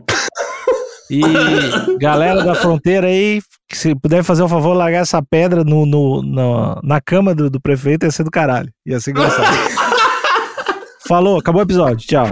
E 1.11 1.20
galera 2.00 2.42
da 2.42 2.55
fronteira 2.55 3.07
aí, 3.07 3.40
que 3.68 3.76
se 3.79 3.94
puder 3.94 4.24
fazer 4.24 4.42
o 4.42 4.48
favor, 4.48 4.72
largar 4.74 5.02
essa 5.02 5.22
pedra 5.22 5.62
no, 5.62 5.87
no- 5.87 6.20
no- 6.22 6.81
na 6.83 7.00
cama 7.00 7.33
do, 7.35 7.48
do 7.48 7.61
prefeito, 7.61 8.05
ia 8.05 8.11
ser 8.11 8.24
do 8.24 8.31
caralho. 8.31 8.68
Ia 8.85 8.98
ser 8.98 9.11
engraçado. 9.12 9.46
Falou, 11.07 11.38
acabou 11.38 11.61
o 11.61 11.64
episódio. 11.64 12.07
Tchau. 12.07 12.27